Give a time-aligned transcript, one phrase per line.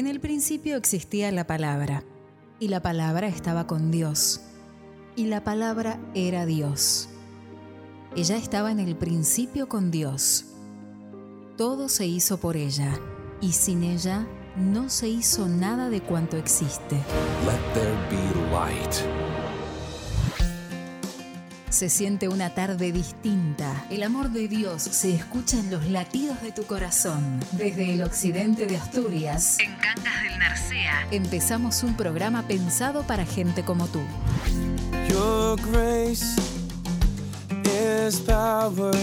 [0.00, 2.04] En el principio existía la palabra,
[2.58, 4.40] y la palabra estaba con Dios,
[5.14, 7.10] y la palabra era Dios.
[8.16, 10.46] Ella estaba en el principio con Dios.
[11.58, 12.98] Todo se hizo por ella,
[13.42, 14.26] y sin ella
[14.56, 16.96] no se hizo nada de cuanto existe.
[21.70, 23.86] Se siente una tarde distinta.
[23.90, 27.38] El amor de Dios se escucha en los latidos de tu corazón.
[27.52, 33.64] Desde el occidente de Asturias, en Cangas del Narcea, empezamos un programa pensado para gente
[33.64, 34.00] como tú.
[35.08, 36.36] Your grace
[37.64, 38.94] is power.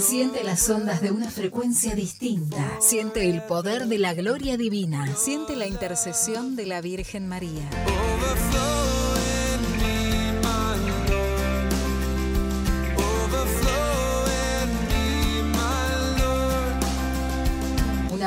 [0.00, 2.72] Siente las ondas de una frecuencia distinta.
[2.80, 5.06] Siente el poder de la gloria divina.
[5.16, 7.70] Siente la intercesión de la Virgen María.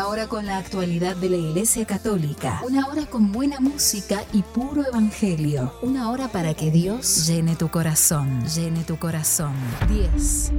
[0.10, 2.62] Hora con la actualidad de la Iglesia Católica.
[2.66, 5.72] Una hora con buena música y puro evangelio.
[5.84, 8.44] Una hora para que Dios llene tu corazón.
[8.56, 9.54] Llene tu corazón.
[9.88, 10.52] 10.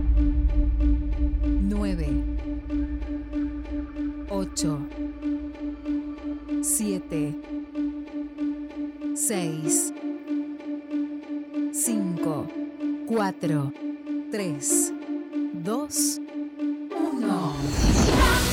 [1.63, 2.25] 9.
[4.29, 4.79] 8.
[6.63, 7.37] 7.
[9.17, 9.93] 6.
[11.73, 12.47] 5.
[13.09, 13.73] 4.
[14.31, 14.93] 3.
[15.55, 16.21] 2.
[17.13, 18.50] 1.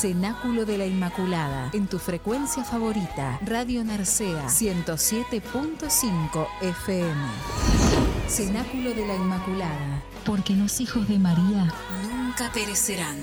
[0.00, 7.20] Cenáculo de la Inmaculada, en tu frecuencia favorita, Radio Narcea 107.5 FM.
[8.26, 11.70] Cenáculo de la Inmaculada, porque los hijos de María
[12.08, 13.18] nunca perecerán.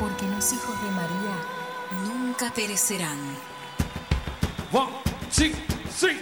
[0.00, 1.36] Porque los hijos de María
[2.04, 3.18] nunca perecerán.
[4.72, 4.90] One,
[5.34, 5.50] two,
[5.98, 6.18] three,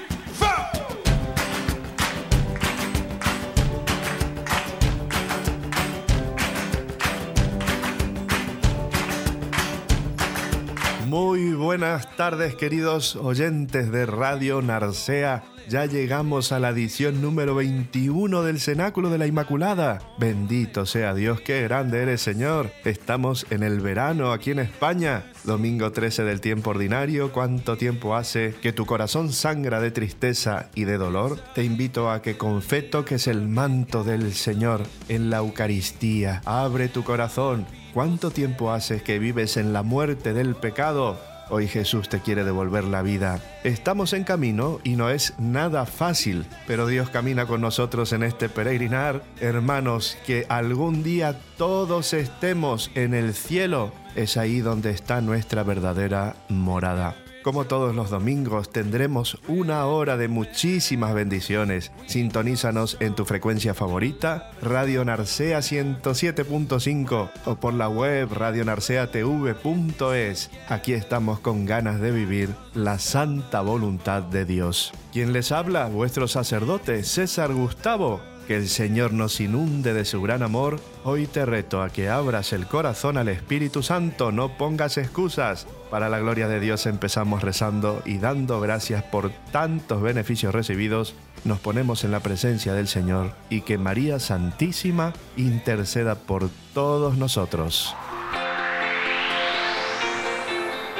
[11.17, 15.45] Muy buenas tardes queridos oyentes de Radio Narcea.
[15.67, 20.01] Ya llegamos a la edición número 21 del Cenáculo de la Inmaculada.
[20.19, 22.71] Bendito sea Dios, qué grande eres Señor.
[22.85, 25.25] Estamos en el verano aquí en España.
[25.45, 27.33] Domingo 13 del tiempo ordinario.
[27.33, 31.41] ¿Cuánto tiempo hace que tu corazón sangra de tristeza y de dolor?
[31.55, 36.43] Te invito a que con fe toques el manto del Señor en la Eucaristía.
[36.45, 37.65] Abre tu corazón
[37.96, 41.18] ¿Cuánto tiempo hace que vives en la muerte del pecado?
[41.48, 43.40] Hoy Jesús te quiere devolver la vida.
[43.64, 48.51] Estamos en camino y no es nada fácil, pero Dios camina con nosotros en este
[48.51, 49.23] peregrinar.
[49.40, 56.36] Hermanos, que algún día todos estemos en el cielo, es ahí donde está nuestra verdadera
[56.51, 57.17] morada.
[57.46, 61.92] Como todos los domingos, tendremos una hora de muchísimas bendiciones.
[62.07, 70.51] Sintonízanos en tu frecuencia favorita, Radio Narcea 107.5 o por la web radionarceatv.es.
[70.68, 74.92] Aquí estamos con ganas de vivir la santa voluntad de Dios.
[75.12, 78.20] Quien les habla, vuestro sacerdote César Gustavo.
[78.46, 80.79] Que el Señor nos inunde de su gran amor.
[81.02, 85.67] Hoy te reto a que abras el corazón al Espíritu Santo, no pongas excusas.
[85.90, 91.14] Para la gloria de Dios empezamos rezando y dando gracias por tantos beneficios recibidos.
[91.45, 97.96] Nos ponemos en la presencia del Señor y que María Santísima interceda por todos nosotros.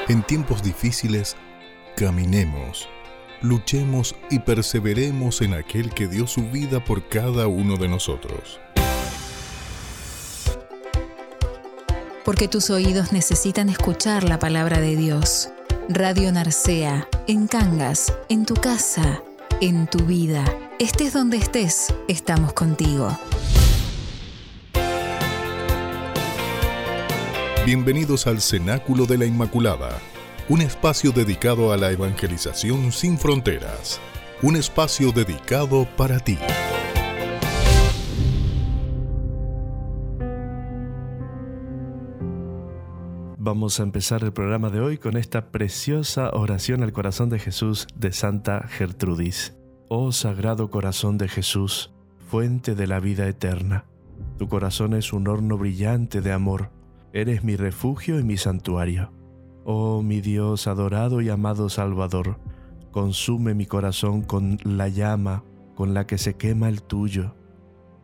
[0.09, 1.37] En tiempos difíciles,
[1.97, 2.89] caminemos,
[3.43, 8.61] luchemos y perseveremos en aquel que dio su vida por cada uno de nosotros.
[12.25, 15.49] Porque tus oídos necesitan escuchar la palabra de Dios.
[15.89, 19.23] Radio Narcea, en Cangas, en tu casa,
[19.61, 20.45] en tu vida.
[20.81, 23.17] Estés donde estés, estamos contigo.
[27.67, 30.01] Bienvenidos al Cenáculo de la Inmaculada,
[30.49, 34.01] un espacio dedicado a la evangelización sin fronteras,
[34.43, 36.39] un espacio dedicado para ti.
[43.39, 47.89] Vamos a empezar el programa de hoy con esta preciosa oración al corazón de Jesús
[47.97, 49.57] de Santa Gertrudis.
[49.89, 51.93] Oh Sagrado Corazón de Jesús,
[52.29, 53.85] fuente de la vida eterna,
[54.39, 56.71] tu corazón es un horno brillante de amor,
[57.13, 59.16] eres mi refugio y mi santuario.
[59.69, 62.39] Oh mi Dios adorado y amado Salvador,
[62.93, 65.43] consume mi corazón con la llama
[65.75, 67.35] con la que se quema el tuyo.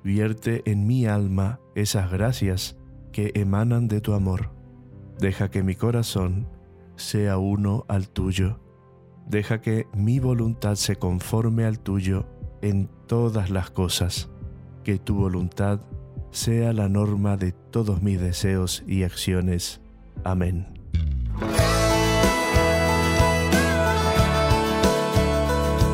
[0.02, 2.76] Vierte en mi alma esas gracias
[3.12, 4.50] que emanan de tu amor.
[5.20, 6.48] Deja que mi corazón
[6.96, 8.58] sea uno al tuyo.
[9.28, 12.26] Deja que mi voluntad se conforme al tuyo
[12.60, 14.30] en todas las cosas.
[14.82, 15.80] Que tu voluntad
[16.32, 19.80] sea la norma de todos mis deseos y acciones.
[20.24, 20.66] Amén.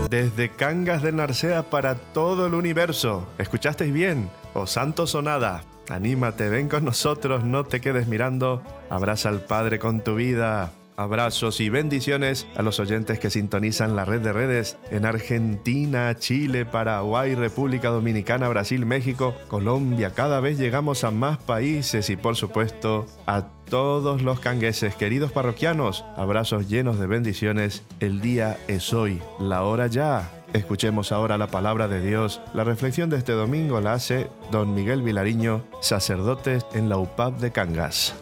[0.09, 3.29] Desde Cangas de Narcea para todo el universo.
[3.37, 4.31] ¿Escuchasteis bien?
[4.55, 5.65] O santos o nada.
[5.91, 8.63] Anímate, ven con nosotros, no te quedes mirando.
[8.89, 10.73] Abraza al Padre con tu vida.
[10.99, 16.67] Abrazos y bendiciones a los oyentes que sintonizan la red de redes en Argentina, Chile,
[16.67, 20.11] Paraguay, República Dominicana, Brasil, México, Colombia.
[20.13, 26.05] Cada vez llegamos a más países y por supuesto a todos los cangueses, queridos parroquianos.
[26.17, 27.85] Abrazos llenos de bendiciones.
[28.01, 30.29] El día es hoy, la hora ya.
[30.53, 32.41] Escuchemos ahora la palabra de Dios.
[32.55, 37.53] La reflexión de este domingo la hace don Miguel Vilariño, sacerdote en la UPAP de
[37.53, 38.17] Cangas.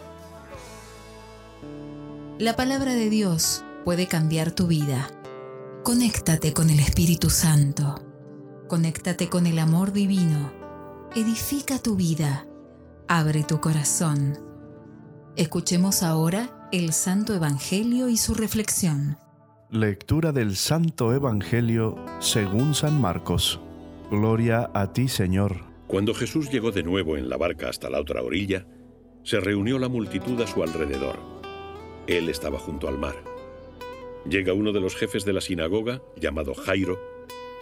[2.38, 5.08] La palabra de Dios puede cambiar tu vida.
[5.82, 8.04] Conéctate con el Espíritu Santo.
[8.68, 10.52] Conéctate con el amor divino.
[11.14, 12.46] Edifica tu vida.
[13.08, 14.38] Abre tu corazón.
[15.36, 19.16] Escuchemos ahora el Santo Evangelio y su reflexión.
[19.70, 23.60] Lectura del Santo Evangelio según San Marcos.
[24.10, 25.64] Gloria a ti, Señor.
[25.86, 28.66] Cuando Jesús llegó de nuevo en la barca hasta la otra orilla,
[29.22, 31.35] se reunió la multitud a su alrededor.
[32.06, 33.16] Él estaba junto al mar.
[34.28, 37.00] Llega uno de los jefes de la sinagoga, llamado Jairo,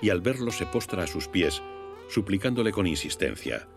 [0.02, 1.62] y al verlo se postra a sus pies,
[2.08, 3.68] suplicándole con insistencia,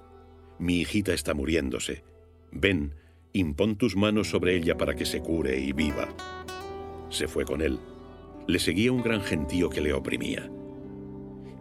[0.59, 2.03] Mi hijita está muriéndose.
[2.51, 2.95] Ven,
[3.31, 6.09] impón tus manos sobre ella para que se cure y viva.
[7.09, 7.79] Se fue con él.
[8.47, 10.49] Le seguía un gran gentío que le oprimía.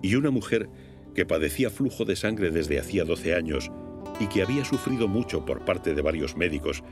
[0.01, 0.71] Y una mujer
[1.15, 3.71] que padecía flujo de sangre desde hacía 12 años
[4.19, 6.83] y que había sufrido mucho por parte de varios médicos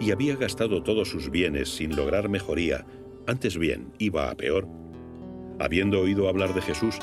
[0.00, 2.86] y había gastado todos sus bienes sin lograr mejoría,
[3.26, 4.66] antes bien iba a peor.
[5.58, 6.98] Habiendo oído hablar de Jesús,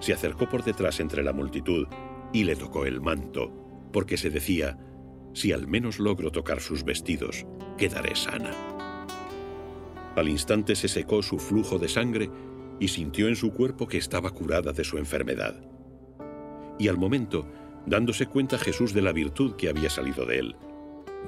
[0.00, 1.86] se acercó por detrás entre la multitud
[2.32, 3.52] y le tocó el manto,
[3.92, 4.78] porque se decía,
[5.32, 7.46] si al menos logro tocar sus vestidos,
[7.76, 8.52] quedaré sana.
[10.16, 12.30] Al instante se secó su flujo de sangre
[12.80, 15.60] y sintió en su cuerpo que estaba curada de su enfermedad.
[16.78, 17.46] Y al momento,
[17.86, 20.56] dándose cuenta Jesús de la virtud que había salido de él,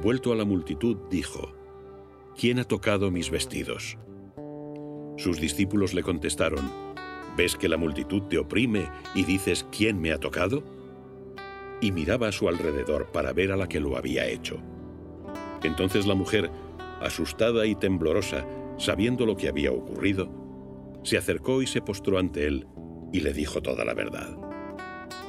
[0.00, 1.52] Vuelto a la multitud, dijo,
[2.38, 3.98] ¿Quién ha tocado mis vestidos?
[5.16, 6.70] Sus discípulos le contestaron,
[7.36, 10.62] ¿ves que la multitud te oprime y dices, ¿quién me ha tocado?
[11.80, 14.62] Y miraba a su alrededor para ver a la que lo había hecho.
[15.64, 16.48] Entonces la mujer,
[17.00, 18.46] asustada y temblorosa,
[18.76, 20.30] sabiendo lo que había ocurrido,
[21.02, 22.68] se acercó y se postró ante él
[23.12, 24.38] y le dijo toda la verdad.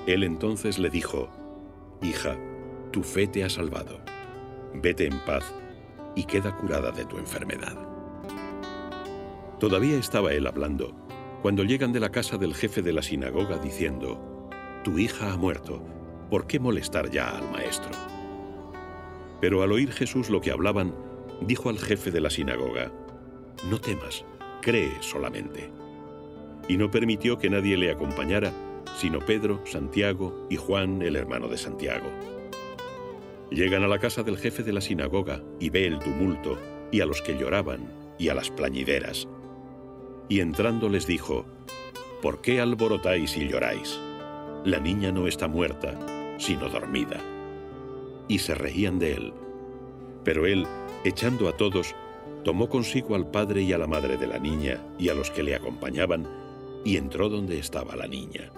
[0.06, 1.28] Él entonces le dijo,
[2.04, 2.38] Hija,
[2.92, 4.00] tu fe te ha salvado
[4.74, 5.54] vete en paz
[6.16, 7.78] y queda curada de tu enfermedad.
[9.60, 10.96] Todavía estaba él hablando
[11.42, 14.50] cuando llegan de la casa del jefe de la sinagoga diciendo,
[14.84, 15.82] Tu hija ha muerto,
[16.30, 17.92] ¿por qué molestar ya al maestro?
[19.40, 20.94] Pero al oír Jesús lo que hablaban,
[21.42, 22.92] dijo al jefe de la sinagoga,
[23.70, 24.26] No temas,
[24.62, 25.72] cree solamente.
[26.68, 28.52] Y no permitió que nadie le acompañara,
[28.98, 32.10] sino Pedro, Santiago y Juan, el hermano de Santiago.
[33.52, 36.60] Llegan a la casa del jefe de la sinagoga y ve el tumulto
[36.92, 39.28] y a los que lloraban y a las plañideras.
[40.28, 41.46] Y entrando les dijo,
[42.22, 44.00] ¿por qué alborotáis y lloráis?
[44.66, 45.98] La niña no está muerta,
[46.38, 47.20] sino dormida.
[48.28, 49.34] Y se reían de él.
[50.24, 50.68] Pero él,
[51.04, 51.96] echando a todos,
[52.44, 55.42] tomó consigo al padre y a la madre de la niña y a los que
[55.42, 56.28] le acompañaban,
[56.86, 58.52] y entró donde estaba la niña.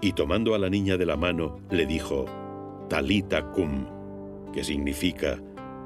[0.00, 2.26] Y tomando a la niña de la mano, le dijo,
[2.88, 3.86] Talita cum,
[4.52, 5.38] que significa,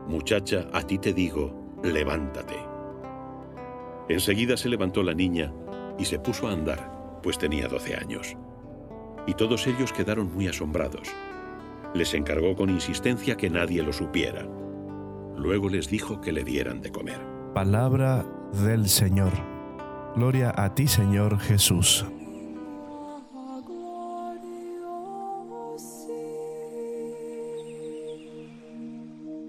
[0.06, 2.56] muchacha, a ti te digo, levántate.
[4.08, 5.52] Enseguida se levantó la niña
[5.98, 8.36] y se puso a andar, pues tenía doce años.
[9.26, 11.08] Y todos ellos quedaron muy asombrados.
[11.94, 14.46] Les encargó con insistencia que nadie lo supiera.
[15.36, 17.20] Luego les dijo que le dieran de comer.
[17.54, 18.24] Palabra
[18.64, 19.32] del Señor.
[20.14, 22.06] Gloria a ti, Señor Jesús.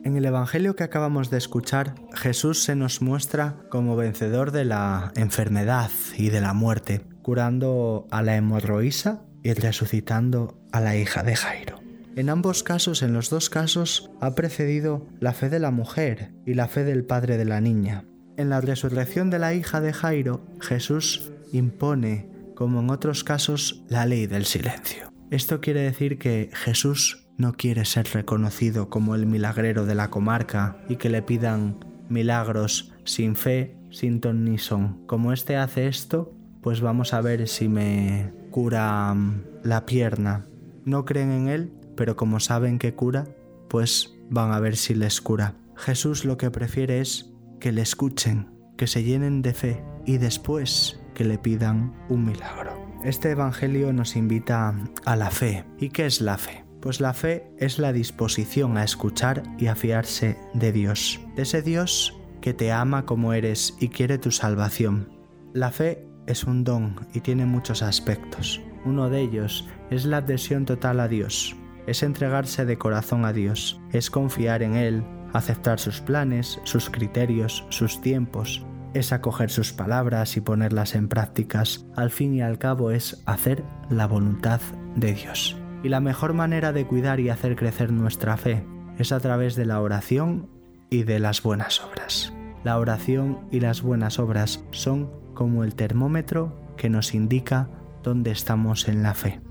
[0.03, 5.13] En el Evangelio que acabamos de escuchar, Jesús se nos muestra como vencedor de la
[5.15, 11.37] enfermedad y de la muerte, curando a la hemorroísa y resucitando a la hija de
[11.37, 11.79] Jairo.
[12.17, 16.55] En ambos casos, en los dos casos, ha precedido la fe de la mujer y
[16.55, 18.03] la fe del padre de la niña.
[18.35, 24.05] En la resurrección de la hija de Jairo, Jesús impone, como en otros casos, la
[24.05, 25.13] ley del silencio.
[25.31, 30.77] Esto quiere decir que Jesús no quiere ser reconocido como el milagrero de la comarca
[30.89, 31.77] y que le pidan
[32.09, 35.05] milagros sin fe, sin ton ni son.
[35.05, 40.45] Como este hace esto, pues vamos a ver si me cura mm, la pierna.
[40.85, 43.27] No creen en Él, pero como saben que cura,
[43.69, 45.55] pues van a ver si les cura.
[45.75, 50.99] Jesús lo que prefiere es que le escuchen, que se llenen de fe y después
[51.13, 52.73] que le pidan un milagro.
[53.03, 54.75] Este Evangelio nos invita
[55.05, 55.65] a la fe.
[55.77, 56.62] ¿Y qué es la fe?
[56.83, 61.61] Pues la fe es la disposición a escuchar y a fiarse de Dios, de ese
[61.61, 65.07] Dios que te ama como eres y quiere tu salvación.
[65.53, 68.61] La fe es un don y tiene muchos aspectos.
[68.83, 71.55] Uno de ellos es la adhesión total a Dios,
[71.87, 77.65] es entregarse de corazón a Dios, es confiar en Él, aceptar sus planes, sus criterios,
[77.69, 81.85] sus tiempos, es acoger sus palabras y ponerlas en prácticas.
[81.95, 84.59] Al fin y al cabo es hacer la voluntad
[84.97, 85.62] de Dios.
[85.83, 88.63] Y la mejor manera de cuidar y hacer crecer nuestra fe
[88.97, 90.49] es a través de la oración
[90.89, 92.33] y de las buenas obras.
[92.63, 97.69] La oración y las buenas obras son como el termómetro que nos indica
[98.01, 99.41] dónde estamos en la fe.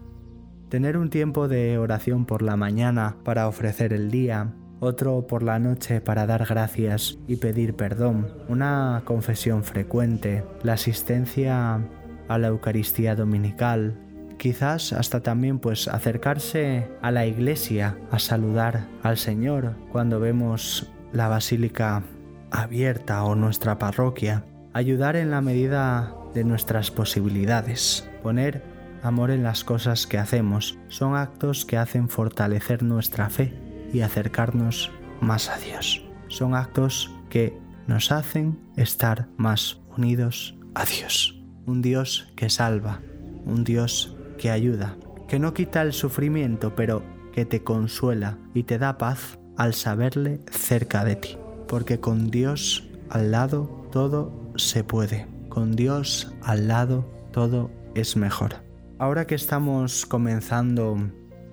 [0.71, 5.59] Tener un tiempo de oración por la mañana para ofrecer el día, otro por la
[5.59, 11.81] noche para dar gracias y pedir perdón, una confesión frecuente, la asistencia
[12.29, 13.99] a la Eucaristía dominical,
[14.43, 21.29] quizás hasta también pues acercarse a la iglesia a saludar al Señor cuando vemos la
[21.29, 22.03] basílica
[22.51, 28.65] abierta o nuestra parroquia, ayudar en la medida de nuestras posibilidades, poner
[29.05, 33.55] amor en las cosas que hacemos, son actos que hacen fortalecer nuestra fe
[33.93, 36.05] y acercarnos más a Dios.
[36.27, 37.57] Son actos que
[37.87, 41.41] nos hacen estar más unidos a Dios.
[41.65, 42.99] Un Dios que salva,
[43.45, 44.97] un Dios que ayuda,
[45.29, 50.41] que no quita el sufrimiento, pero que te consuela y te da paz al saberle
[50.51, 51.39] cerca de ti.
[51.69, 55.29] Porque con Dios al lado todo se puede.
[55.49, 58.57] Con Dios al lado todo es mejor.
[58.99, 60.97] Ahora que estamos comenzando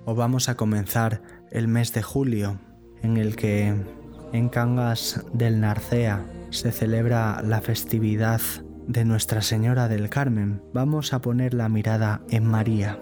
[0.06, 2.60] o vamos a comenzar el mes de julio,
[3.04, 3.76] en el que
[4.34, 8.42] en Cangas del Narcea se celebra la festividad
[8.90, 12.98] de Nuestra Señora del Carmen, vamos a poner la mirada en María,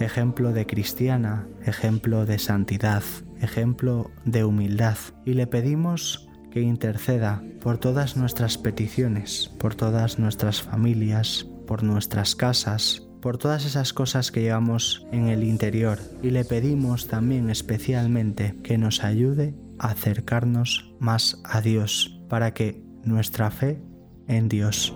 [0.00, 3.04] ejemplo de cristiana, ejemplo de santidad,
[3.40, 10.60] ejemplo de humildad, y le pedimos que interceda por todas nuestras peticiones, por todas nuestras
[10.60, 16.00] familias, por nuestras casas, por todas esas cosas que llevamos en el interior.
[16.20, 22.82] Y le pedimos también especialmente que nos ayude a acercarnos más a Dios para que
[23.04, 23.80] nuestra fe
[24.26, 24.92] en Dios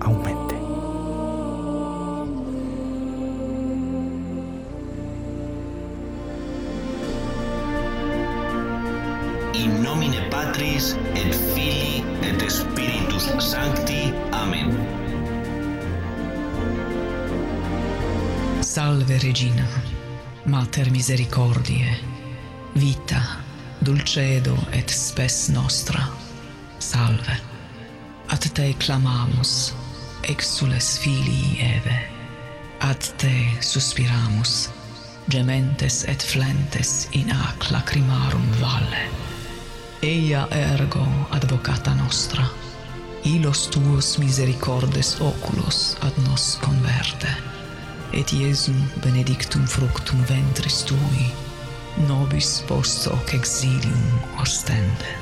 [0.00, 0.54] aumente.
[9.54, 14.12] In nomine Patris et Filii et Spiritus Sancti.
[14.32, 14.76] Amen.
[18.60, 19.66] Salve Regina,
[20.44, 21.96] Mater Misericordiae,
[22.74, 23.22] vita,
[23.80, 26.04] dulcedo et spes nostra.
[26.78, 27.40] Salve.
[28.28, 29.72] Ad te clamamus
[30.26, 31.96] exules filii Eve,
[32.78, 34.68] ad te suspiramus,
[35.28, 39.06] gementes et flentes in ac lacrimarum valle.
[40.02, 42.46] Eia ergo advocata nostra,
[43.24, 47.30] ilos tuos misericordes oculos ad nos converte,
[48.12, 51.30] et Iesum benedictum fructum ventris tui,
[52.08, 55.14] nobis post hoc exilium ostende.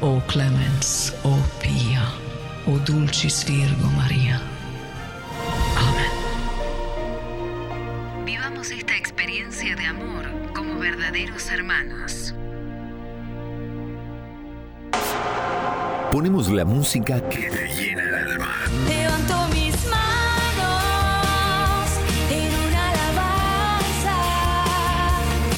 [0.00, 2.04] O clemens, o pia,
[2.66, 4.40] o dulcis Virgo Maria.
[5.76, 6.10] Amén.
[8.24, 12.34] Vivamos esta experiencia de amor como verdaderos hermanos.
[16.10, 17.83] Ponemos la música que te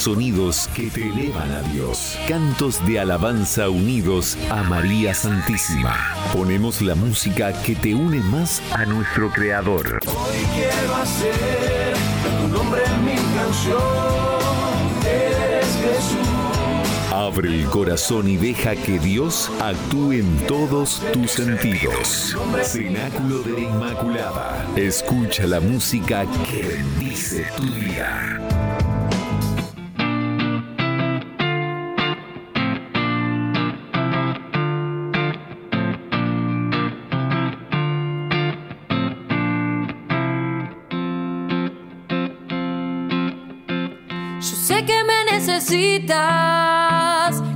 [0.07, 2.17] Sonidos que te elevan a Dios.
[2.29, 5.97] Cantos de alabanza unidos a María Santísima.
[6.33, 9.99] Ponemos la música que te une más a nuestro Creador.
[10.07, 11.97] Hoy quiero hacer
[12.41, 13.83] tu nombre en mi canción.
[15.05, 16.29] Eres Jesús.
[17.13, 22.37] Abre el corazón y deja que Dios actúe en todos tus sentidos.
[22.63, 24.69] Cenáculo de la Inmaculada.
[24.77, 28.46] Escucha la música que bendice tu día.
[44.67, 46.17] Sé que me necesitas,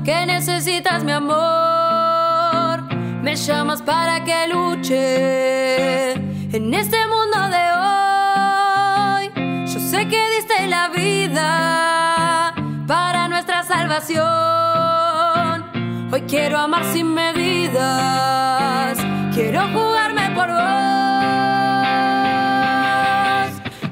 [0.05, 2.85] que necesitas mi amor.
[3.21, 9.29] Me llamas para que luche en este mundo de hoy.
[9.67, 12.55] Yo sé que diste la vida
[12.87, 14.25] para nuestra salvación.
[16.13, 18.97] Hoy quiero amar sin medidas,
[19.35, 20.61] quiero jugarme por vos.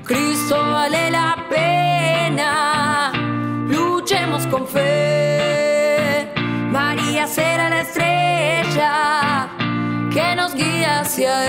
[0.05, 1.27] Cristo vale la
[4.59, 6.29] con fe.
[6.71, 9.49] María será la estrella
[10.12, 11.47] que nos guía hacia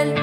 [0.00, 0.14] Él.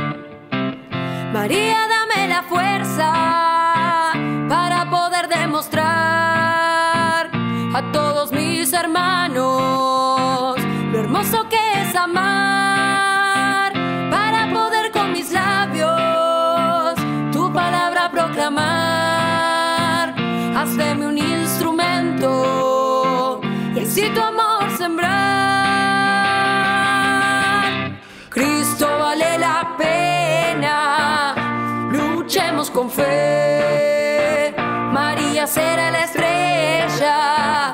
[1.34, 4.14] María, dame la fuerza
[4.50, 7.30] para poder demostrar
[7.74, 10.58] a todos mis hermanos
[10.92, 13.72] lo hermoso que es amar,
[14.10, 16.96] para poder con mis labios
[17.32, 19.29] tu palabra proclamar.
[20.62, 22.30] Hazme un instrumento
[23.74, 25.08] y así tu amor sembrar.
[28.30, 31.34] Cristo vale la pena,
[31.94, 34.54] luchemos con fe.
[34.92, 37.74] María será la estrella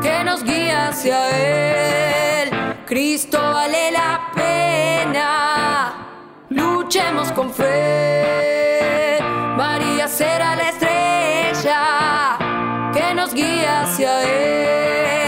[0.00, 2.50] que nos guía hacia Él.
[2.86, 5.94] Cristo vale la pena,
[6.48, 9.18] luchemos con fe.
[9.56, 10.69] María será la estrella
[13.30, 14.22] nos guía hacia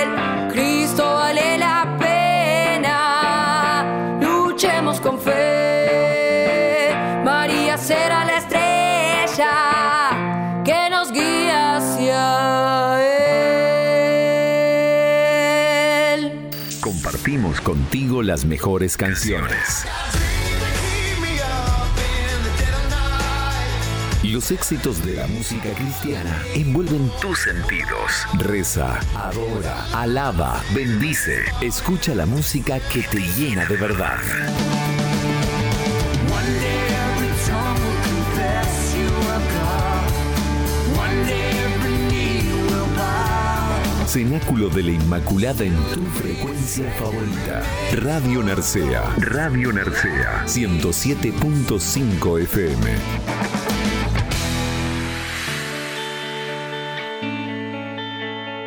[0.03, 0.09] Él.
[0.53, 3.85] Cristo vale la pena,
[4.21, 6.91] luchemos con fe.
[7.25, 9.53] María será la estrella
[10.65, 12.99] que nos guía hacia
[16.15, 16.49] Él.
[16.81, 19.87] Compartimos contigo las mejores canciones.
[24.33, 28.27] Los éxitos de la música cristiana envuelven tus sentidos.
[28.39, 31.43] Reza, adora, alaba, bendice.
[31.61, 34.17] Escucha la música que te llena de verdad.
[44.07, 47.62] Cenáculo de la Inmaculada en tu frecuencia favorita.
[47.97, 49.14] Radio Narcea.
[49.18, 50.45] Radio Narcea.
[50.47, 53.62] 107.5 FM.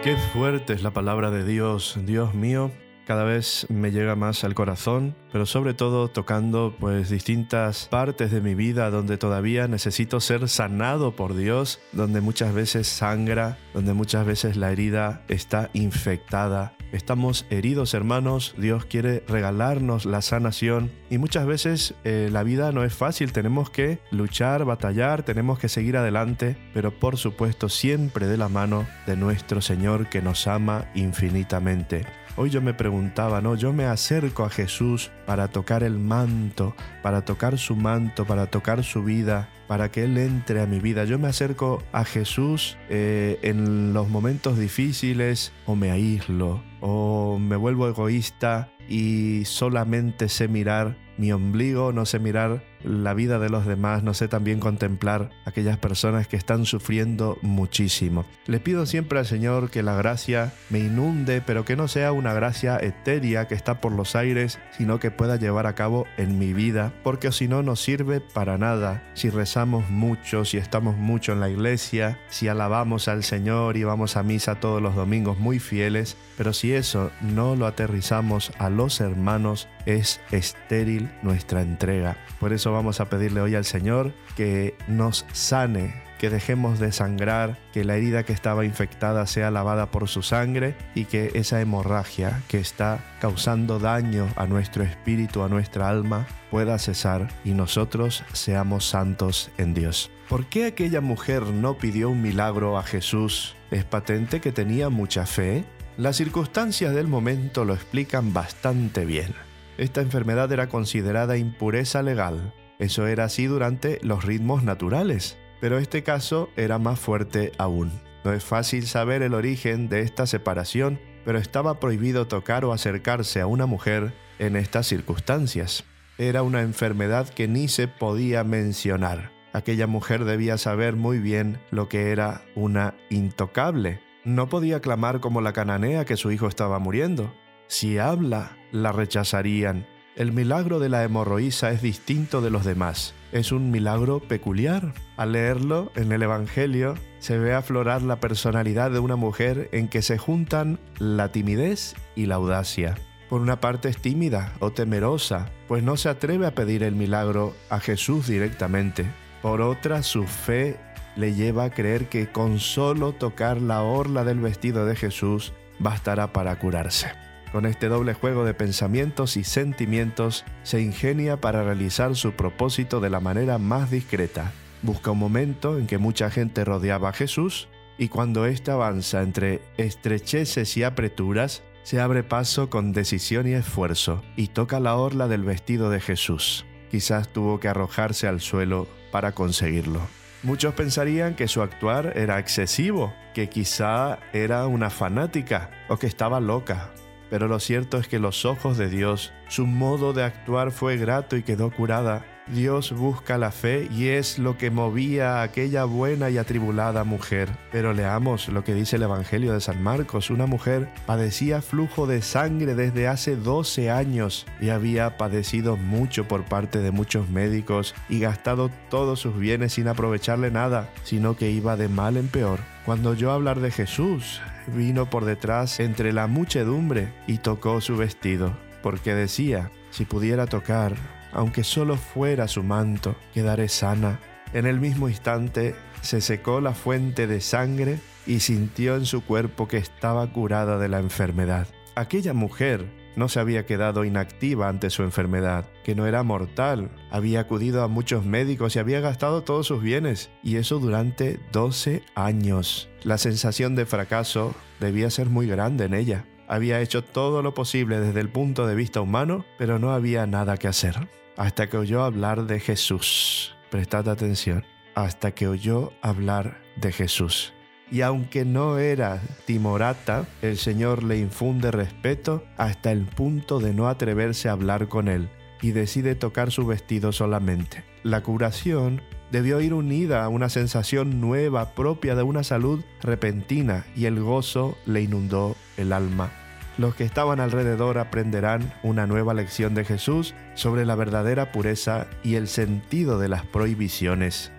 [0.06, 2.70] Qué fuerte es la palabra de Dios, Dios mío.
[3.08, 8.39] Cada vez me llega más al corazón, pero sobre todo tocando pues distintas partes de
[8.39, 14.28] mi vida donde todavía necesito ser sanado por Dios, donde muchas veces sangra, donde muchas
[14.28, 16.74] veces la herida está infectada.
[16.91, 22.84] Estamos heridos hermanos, Dios quiere regalarnos la sanación y muchas veces eh, la vida no
[22.84, 28.38] es fácil, tenemos que luchar, batallar, tenemos que seguir adelante, pero por supuesto siempre de
[28.38, 32.06] la mano de nuestro Señor que nos ama infinitamente.
[32.38, 33.56] Hoy yo me preguntaba, ¿no?
[33.56, 38.84] Yo me acerco a Jesús para tocar el manto, para tocar su manto, para tocar
[38.84, 41.06] su vida, para que Él entre a mi vida.
[41.06, 47.56] Yo me acerco a Jesús eh, en los momentos difíciles o me aíslo o me
[47.56, 53.65] vuelvo egoísta y solamente sé mirar mi ombligo, no sé mirar la vida de los
[53.65, 58.25] demás, no sé también contemplar aquellas personas que están sufriendo muchísimo.
[58.47, 62.33] Le pido siempre al Señor que la gracia me inunde, pero que no sea una
[62.33, 66.53] gracia etérea que está por los aires, sino que pueda llevar a cabo en mi
[66.53, 69.03] vida, porque si no, no sirve para nada.
[69.13, 74.17] Si rezamos mucho, si estamos mucho en la iglesia, si alabamos al Señor y vamos
[74.17, 78.99] a misa todos los domingos muy fieles, pero si eso no lo aterrizamos a los
[79.01, 82.17] hermanos, es estéril nuestra entrega.
[82.39, 87.58] Por eso vamos a pedirle hoy al Señor que nos sane, que dejemos de sangrar,
[87.73, 92.41] que la herida que estaba infectada sea lavada por su sangre y que esa hemorragia
[92.47, 98.88] que está causando daño a nuestro espíritu, a nuestra alma, pueda cesar y nosotros seamos
[98.88, 100.12] santos en Dios.
[100.30, 103.56] ¿Por qué aquella mujer no pidió un milagro a Jesús?
[103.69, 105.65] Es patente que tenía mucha fe.
[105.97, 109.44] Las circunstancias del momento lo explican bastante bien.
[109.77, 112.53] Esta enfermedad era considerada impureza legal.
[112.79, 117.91] Eso era así durante los ritmos naturales, pero este caso era más fuerte aún.
[118.23, 123.41] No es fácil saber el origen de esta separación, pero estaba prohibido tocar o acercarse
[123.41, 125.83] a una mujer en estas circunstancias.
[126.17, 129.31] Era una enfermedad que ni se podía mencionar.
[129.53, 133.99] Aquella mujer debía saber muy bien lo que era una intocable.
[134.23, 137.33] No podía clamar como la cananea que su hijo estaba muriendo.
[137.67, 139.85] Si habla, la rechazarían.
[140.15, 143.13] El milagro de la hemorroísa es distinto de los demás.
[143.31, 144.93] Es un milagro peculiar.
[145.17, 150.01] Al leerlo en el Evangelio se ve aflorar la personalidad de una mujer en que
[150.01, 152.95] se juntan la timidez y la audacia.
[153.29, 157.53] Por una parte es tímida o temerosa, pues no se atreve a pedir el milagro
[157.69, 159.05] a Jesús directamente.
[159.41, 160.77] Por otra, su fe
[161.15, 166.31] le lleva a creer que con solo tocar la orla del vestido de Jesús bastará
[166.31, 167.24] para curarse.
[167.56, 173.10] Con este doble juego de pensamientos y sentimientos se ingenia para realizar su propósito de
[173.10, 174.52] la manera más discreta.
[174.82, 179.62] Busca un momento en que mucha gente rodeaba a Jesús y cuando éste avanza entre
[179.78, 185.44] estrecheces y apreturas, se abre paso con decisión y esfuerzo y toca la orla del
[185.44, 186.65] vestido de Jesús.
[186.91, 190.02] Quizás tuvo que arrojarse al suelo para conseguirlo.
[190.44, 196.41] Muchos pensarían que su actuar era excesivo, que quizá era una fanática o que estaba
[196.41, 196.91] loca.
[197.36, 201.36] Pero lo cierto es que los ojos de Dios, su modo de actuar fue grato
[201.36, 206.30] y quedó curada Dios busca la fe y es lo que movía a aquella buena
[206.30, 207.50] y atribulada mujer.
[207.71, 210.30] Pero leamos lo que dice el Evangelio de San Marcos.
[210.30, 216.45] Una mujer padecía flujo de sangre desde hace 12 años y había padecido mucho por
[216.45, 221.76] parte de muchos médicos y gastado todos sus bienes sin aprovecharle nada, sino que iba
[221.78, 222.60] de mal en peor.
[222.86, 228.58] Cuando yo hablar de Jesús, vino por detrás entre la muchedumbre y tocó su vestido,
[228.82, 230.95] porque decía, si pudiera tocar
[231.36, 234.19] aunque solo fuera su manto, quedaré sana.
[234.54, 239.67] En el mismo instante se secó la fuente de sangre y sintió en su cuerpo
[239.67, 241.67] que estaba curada de la enfermedad.
[241.95, 247.41] Aquella mujer no se había quedado inactiva ante su enfermedad, que no era mortal, había
[247.41, 252.89] acudido a muchos médicos y había gastado todos sus bienes, y eso durante 12 años.
[253.04, 256.25] La sensación de fracaso debía ser muy grande en ella.
[256.47, 260.58] Había hecho todo lo posible desde el punto de vista humano, pero no había nada
[260.58, 263.56] que hacer hasta que oyó hablar de Jesús.
[263.69, 267.54] Prestad atención, hasta que oyó hablar de Jesús.
[267.91, 273.88] Y aunque no era timorata, el Señor le infunde respeto hasta el punto de no
[273.88, 275.30] atreverse a hablar con él
[275.62, 277.84] y decide tocar su vestido solamente.
[278.04, 284.06] La curación debió ir unida a una sensación nueva propia de una salud repentina y
[284.06, 286.32] el gozo le inundó el alma
[286.78, 292.36] los que estaban alrededor aprenderán una nueva lección de Jesús sobre la verdadera pureza y
[292.36, 294.52] el sentido de las prohibiciones.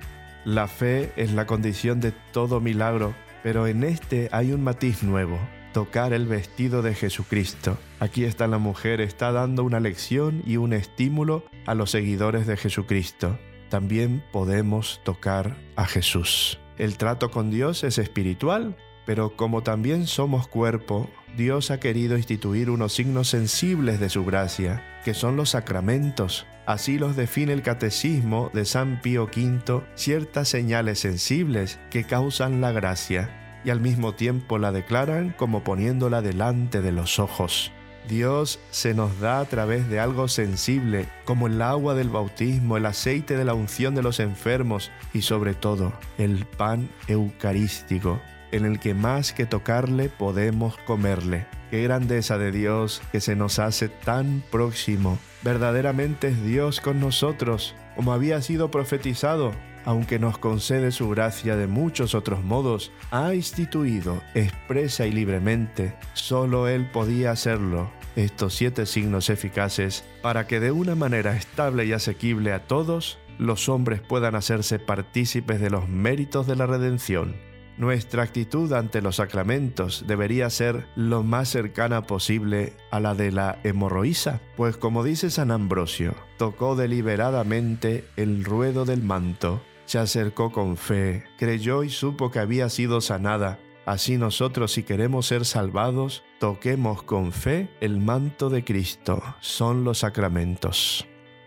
[0.47, 5.41] La fe es la condición de todo milagro, pero en este hay un matiz nuevo,
[5.73, 7.77] tocar el vestido de Jesucristo.
[7.99, 12.57] Aquí está la mujer, está dando una lección y un estímulo a los seguidores de
[12.57, 13.41] Jesucristo.
[13.71, 16.61] También podemos tocar a Jesús.
[16.79, 22.69] El trato con Dios es espiritual, pero como también somos cuerpo, Dios ha querido instituir
[22.69, 26.47] unos signos sensibles de su gracia, que son los sacramentos.
[26.67, 32.73] Así los define el Catecismo de San Pío V, ciertas señales sensibles que causan la
[32.73, 37.73] gracia y al mismo tiempo la declaran como poniéndola delante de los ojos.
[38.09, 42.87] Dios se nos da a través de algo sensible, como el agua del bautismo, el
[42.87, 48.21] aceite de la unción de los enfermos y sobre todo el pan eucarístico,
[48.57, 51.47] en el que más que tocarle podemos comerle.
[51.71, 55.19] Qué grandeza de Dios que se nos hace tan próximo.
[55.43, 59.53] Verdaderamente es Dios con nosotros, como había sido profetizado,
[59.85, 66.67] aunque nos concede su gracia de muchos otros modos, ha instituido expresa y libremente, solo
[66.69, 72.53] Él podía hacerlo, estos siete signos eficaces para que de una manera estable y asequible
[72.53, 77.46] a todos, los hombres puedan hacerse partícipes de los méritos de la redención
[77.79, 83.59] nuestra actitud ante los sacramentos debería ser lo más cercana posible a la de la
[83.65, 90.77] hemorroísa, pues como dice San Ambrosio, tocó deliberadamente el ruedo del manto, se acercó con
[90.77, 93.59] fe, creyó y supo que había sido sanada.
[93.85, 99.99] Así nosotros si queremos ser salvados, toquemos con fe el manto de Cristo, son los
[99.99, 101.07] sacramentos.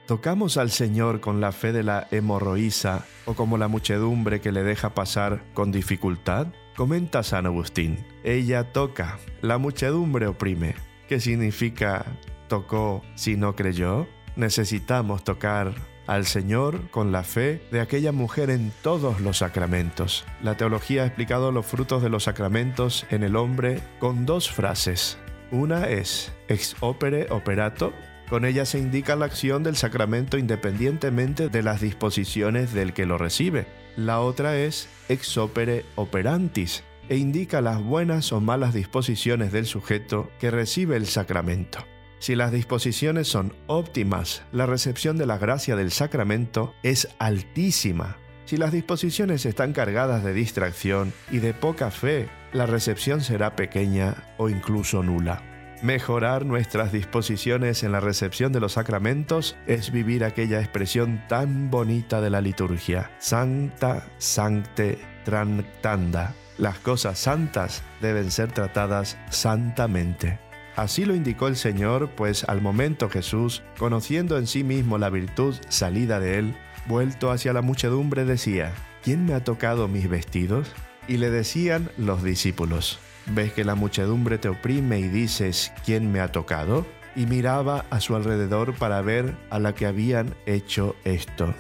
[0.10, 4.64] ¿Tocamos al Señor con la fe de la hemorroísa o como la muchedumbre que le
[4.64, 6.48] deja pasar con dificultad?
[6.76, 8.04] Comenta San Agustín.
[8.24, 10.74] Ella toca, la muchedumbre oprime.
[11.08, 12.06] ¿Qué significa
[12.48, 14.08] tocó si no creyó?
[14.36, 15.76] Necesitamos tocar
[16.08, 20.26] al Señor con la fe de aquella mujer en todos los sacramentos.
[20.42, 25.20] La teología ha explicado los frutos de los sacramentos en el hombre con dos frases.
[25.52, 27.94] Una es ex opere operato,
[28.30, 33.18] con ella se indica la acción del sacramento independientemente de las disposiciones del que lo
[33.18, 33.66] recibe.
[33.98, 40.30] La otra es ex opere operantis e indica las buenas o malas disposiciones del sujeto
[40.40, 41.80] que recibe el sacramento.
[42.20, 48.18] Si las disposiciones son óptimas, la recepción de la gracia del sacramento es altísima.
[48.46, 54.16] Si las disposiciones están cargadas de distracción y de poca fe, la recepción será pequeña
[54.38, 55.49] o incluso nula.
[55.82, 62.20] Mejorar nuestras disposiciones en la recepción de los sacramentos es vivir aquella expresión tan bonita
[62.20, 66.34] de la liturgia, Sancta, Sancte, Tractanda.
[66.58, 70.38] Las cosas santas deben ser tratadas santamente.
[70.76, 75.56] Así lo indicó el Señor, pues al momento Jesús, conociendo en sí mismo la virtud
[75.70, 76.56] salida de él,
[76.88, 80.74] vuelto hacia la muchedumbre decía, ¿quién me ha tocado mis vestidos?
[81.08, 83.00] Y le decían los discípulos,
[83.34, 86.86] ¿ves que la muchedumbre te oprime y dices, ¿quién me ha tocado?
[87.16, 91.54] Y miraba a su alrededor para ver a la que habían hecho esto.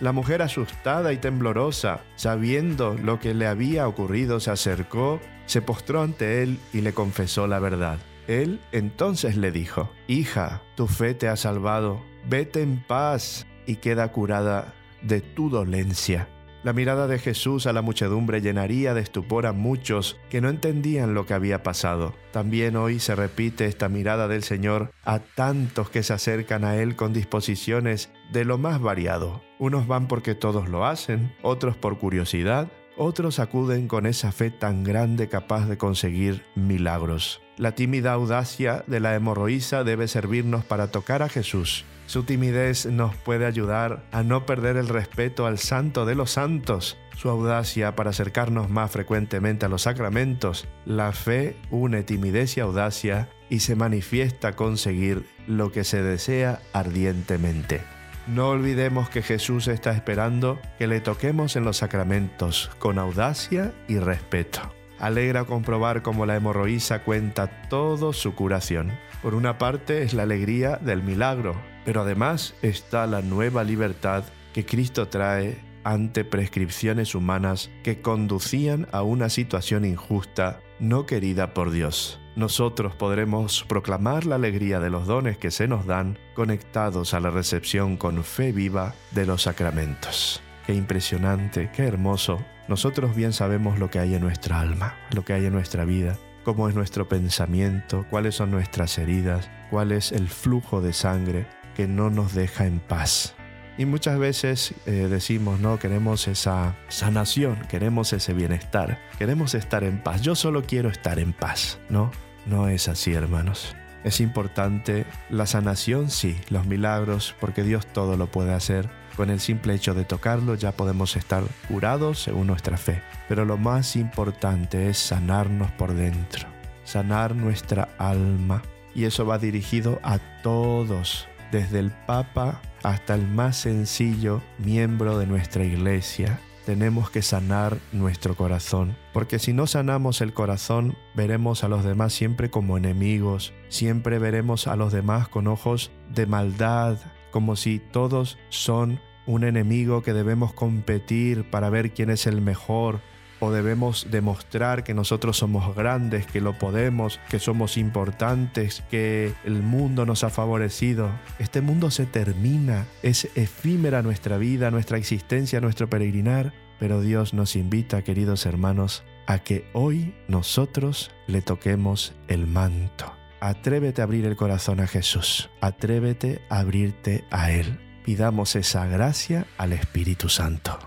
[0.00, 6.02] La mujer asustada y temblorosa, sabiendo lo que le había ocurrido, se acercó, se postró
[6.02, 7.98] ante él y le confesó la verdad.
[8.26, 14.10] Él entonces le dijo, Hija, tu fe te ha salvado, vete en paz y queda
[14.10, 16.28] curada de tu dolencia.
[16.64, 21.12] La mirada de Jesús a la muchedumbre llenaría de estupor a muchos que no entendían
[21.12, 22.14] lo que había pasado.
[22.32, 26.96] También hoy se repite esta mirada del Señor a tantos que se acercan a Él
[26.96, 29.42] con disposiciones de lo más variado.
[29.58, 34.84] Unos van porque todos lo hacen, otros por curiosidad, otros acuden con esa fe tan
[34.84, 37.42] grande capaz de conseguir milagros.
[37.58, 43.14] La tímida audacia de la hemorroísa debe servirnos para tocar a Jesús su timidez nos
[43.16, 48.10] puede ayudar a no perder el respeto al santo de los santos, su audacia para
[48.10, 50.68] acercarnos más frecuentemente a los sacramentos.
[50.84, 57.82] La fe une timidez y audacia y se manifiesta conseguir lo que se desea ardientemente.
[58.26, 63.98] No olvidemos que Jesús está esperando que le toquemos en los sacramentos con audacia y
[63.98, 64.60] respeto.
[64.98, 68.92] Alegra comprobar cómo la hemorroísa cuenta todo su curación.
[69.22, 74.64] Por una parte es la alegría del milagro, pero además está la nueva libertad que
[74.64, 82.20] Cristo trae ante prescripciones humanas que conducían a una situación injusta no querida por Dios.
[82.36, 87.30] Nosotros podremos proclamar la alegría de los dones que se nos dan conectados a la
[87.30, 90.42] recepción con fe viva de los sacramentos.
[90.66, 92.44] Qué impresionante, qué hermoso.
[92.66, 96.18] Nosotros bien sabemos lo que hay en nuestra alma, lo que hay en nuestra vida,
[96.44, 101.86] cómo es nuestro pensamiento, cuáles son nuestras heridas, cuál es el flujo de sangre que
[101.86, 103.34] no nos deja en paz.
[103.76, 110.00] Y muchas veces eh, decimos, no, queremos esa sanación, queremos ese bienestar, queremos estar en
[110.00, 110.22] paz.
[110.22, 112.12] Yo solo quiero estar en paz, ¿no?
[112.46, 113.74] No es así, hermanos.
[114.04, 118.88] Es importante la sanación, sí, los milagros, porque Dios todo lo puede hacer.
[119.16, 123.02] Con el simple hecho de tocarlo ya podemos estar curados según nuestra fe.
[123.28, 126.46] Pero lo más importante es sanarnos por dentro,
[126.84, 128.62] sanar nuestra alma.
[128.94, 135.26] Y eso va dirigido a todos, desde el Papa hasta el más sencillo miembro de
[135.28, 141.68] nuestra iglesia, tenemos que sanar nuestro corazón, porque si no sanamos el corazón, veremos a
[141.68, 146.98] los demás siempre como enemigos, siempre veremos a los demás con ojos de maldad,
[147.30, 152.98] como si todos son un enemigo que debemos competir para ver quién es el mejor,
[153.40, 159.62] o debemos demostrar que nosotros somos grandes, que lo podemos, que somos importantes, que el
[159.62, 161.10] mundo nos ha favorecido.
[161.38, 167.56] Este mundo se termina, es efímera nuestra vida, nuestra existencia, nuestro peregrinar, pero Dios nos
[167.56, 173.12] invita, queridos hermanos, a que hoy nosotros le toquemos el manto.
[173.40, 177.78] Atrévete a abrir el corazón a Jesús, atrévete a abrirte a Él.
[178.04, 180.78] Pidamos esa gracia al Espíritu Santo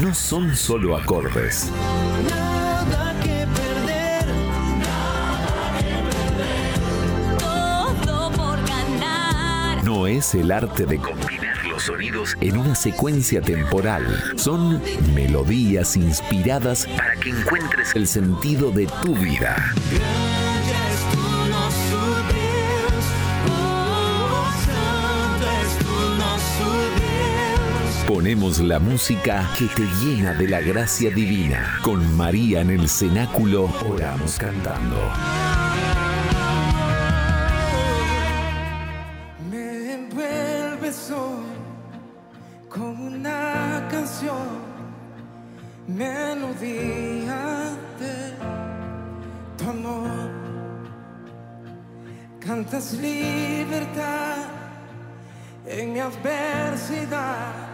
[0.00, 1.70] no son solo acordes.
[2.28, 4.26] Nada que perder,
[4.78, 7.38] nada que perder.
[7.38, 9.84] Todo por ganar.
[9.84, 14.04] No es el arte de combinar los sonidos en una secuencia temporal.
[14.36, 14.82] Son
[15.14, 19.56] melodías inspiradas para que encuentres el sentido de tu vida.
[28.06, 31.78] Ponemos la música que te llena de la gracia divina.
[31.82, 35.10] Con María en el cenáculo oramos cantando.
[39.50, 41.46] Me envuelves hoy
[42.68, 44.60] como una canción,
[45.86, 48.34] melodía de
[49.56, 50.30] tu amor.
[52.38, 54.44] Cantas libertad
[55.66, 57.73] en mi adversidad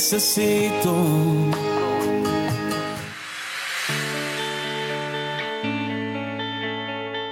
[0.00, 0.94] necesito.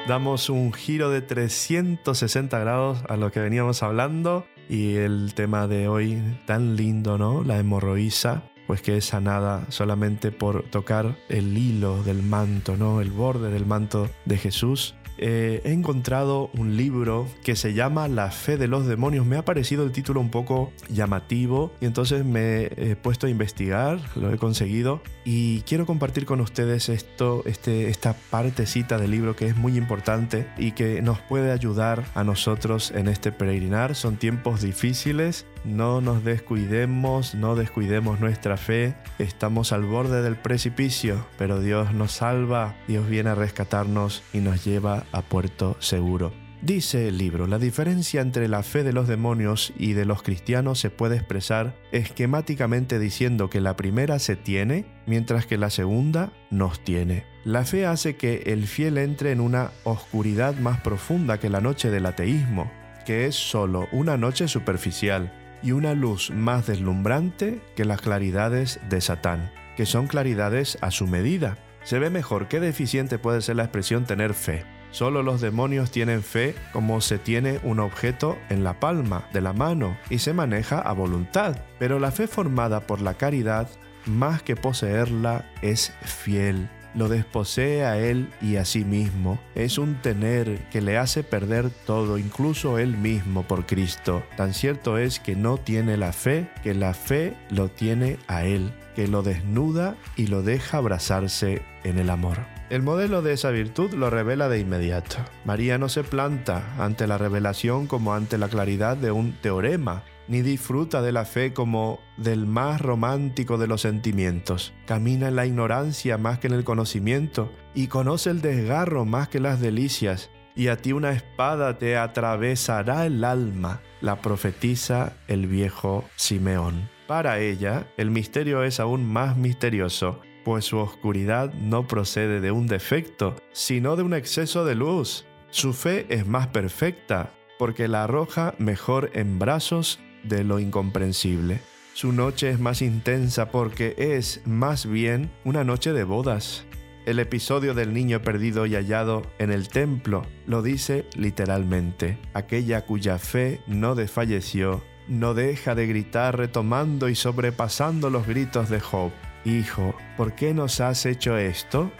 [0.06, 5.88] Damos un giro de 360 grados a lo que veníamos hablando y el tema de
[5.88, 7.42] hoy tan lindo, ¿no?
[7.42, 13.00] La hemorroísa, pues que es sanada solamente por tocar el hilo del manto, ¿no?
[13.00, 18.30] El borde del manto de Jesús eh, he encontrado un libro que se llama La
[18.30, 19.26] fe de los demonios.
[19.26, 24.00] Me ha parecido el título un poco llamativo y entonces me he puesto a investigar,
[24.14, 29.46] lo he conseguido y quiero compartir con ustedes esto, este, esta partecita del libro que
[29.46, 33.94] es muy importante y que nos puede ayudar a nosotros en este peregrinar.
[33.94, 38.94] Son tiempos difíciles, no nos descuidemos, no descuidemos nuestra fe.
[39.18, 44.64] Estamos al borde del precipicio, pero Dios nos salva, Dios viene a rescatarnos y nos
[44.64, 46.32] lleva a puerto seguro.
[46.60, 50.80] Dice el libro, la diferencia entre la fe de los demonios y de los cristianos
[50.80, 56.82] se puede expresar esquemáticamente diciendo que la primera se tiene, mientras que la segunda nos
[56.82, 57.26] tiene.
[57.44, 61.90] La fe hace que el fiel entre en una oscuridad más profunda que la noche
[61.90, 62.68] del ateísmo,
[63.06, 65.32] que es solo una noche superficial,
[65.62, 71.06] y una luz más deslumbrante que las claridades de Satán, que son claridades a su
[71.06, 71.58] medida.
[71.82, 74.64] Se ve mejor qué deficiente puede ser la expresión tener fe.
[74.90, 79.52] Solo los demonios tienen fe como se tiene un objeto en la palma de la
[79.52, 81.56] mano y se maneja a voluntad.
[81.78, 83.68] Pero la fe formada por la caridad,
[84.06, 89.38] más que poseerla, es fiel lo desposee a él y a sí mismo.
[89.54, 94.22] Es un tener que le hace perder todo, incluso él mismo, por Cristo.
[94.36, 98.72] Tan cierto es que no tiene la fe, que la fe lo tiene a él,
[98.94, 102.38] que lo desnuda y lo deja abrazarse en el amor.
[102.70, 105.16] El modelo de esa virtud lo revela de inmediato.
[105.46, 110.42] María no se planta ante la revelación como ante la claridad de un teorema, ni
[110.42, 114.72] disfruta de la fe como del más romántico de los sentimientos.
[114.86, 119.40] Camina en la ignorancia más que en el conocimiento y conoce el desgarro más que
[119.40, 120.30] las delicias.
[120.54, 126.88] Y a ti una espada te atravesará el alma, la profetiza el viejo Simeón.
[127.06, 132.66] Para ella, el misterio es aún más misterioso, pues su oscuridad no procede de un
[132.66, 135.24] defecto, sino de un exceso de luz.
[135.50, 141.60] Su fe es más perfecta, porque la arroja mejor en brazos de lo incomprensible.
[141.94, 146.64] Su noche es más intensa porque es más bien una noche de bodas.
[147.06, 152.18] El episodio del niño perdido y hallado en el templo lo dice literalmente.
[152.34, 158.78] Aquella cuya fe no desfalleció, no deja de gritar retomando y sobrepasando los gritos de
[158.78, 159.10] Job.
[159.44, 161.90] Hijo, ¿por qué nos has hecho esto?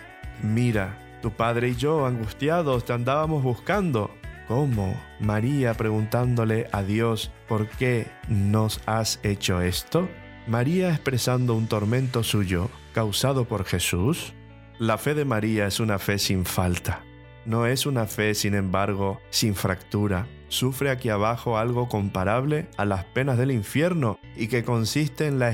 [0.43, 4.11] Mira, tu padre y yo, angustiados, te andábamos buscando.
[4.49, 4.99] ¿Cómo?
[5.21, 10.09] María preguntándole a Dios, ¿por qué nos has hecho esto?
[10.47, 14.33] María expresando un tormento suyo causado por Jesús.
[14.79, 17.03] La fe de María es una fe sin falta.
[17.45, 20.27] No es una fe, sin embargo, sin fractura.
[20.49, 25.51] Sufre aquí abajo algo comparable a las penas del infierno y que consiste en la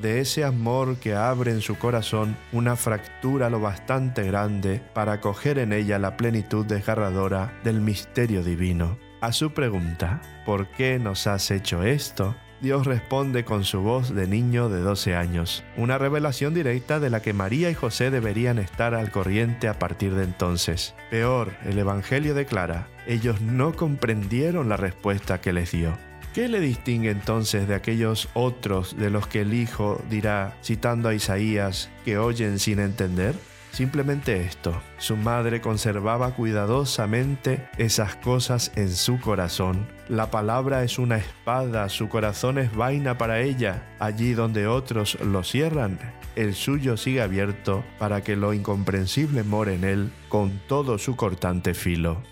[0.00, 5.58] de ese amor que abre en su corazón una fractura lo bastante grande para acoger
[5.58, 8.96] en ella la plenitud desgarradora del misterio divino.
[9.20, 12.36] A su pregunta, ¿por qué nos has hecho esto?
[12.62, 17.20] Dios responde con su voz de niño de 12 años, una revelación directa de la
[17.20, 20.94] que María y José deberían estar al corriente a partir de entonces.
[21.10, 26.07] Peor, el Evangelio declara, ellos no comprendieron la respuesta que les dio.
[26.34, 31.14] ¿Qué le distingue entonces de aquellos otros de los que el Hijo dirá, citando a
[31.14, 33.34] Isaías, que oyen sin entender?
[33.72, 39.86] Simplemente esto, su madre conservaba cuidadosamente esas cosas en su corazón.
[40.08, 43.86] La palabra es una espada, su corazón es vaina para ella.
[43.98, 45.98] Allí donde otros lo cierran,
[46.34, 51.74] el suyo sigue abierto para que lo incomprensible more en él con todo su cortante
[51.74, 52.22] filo.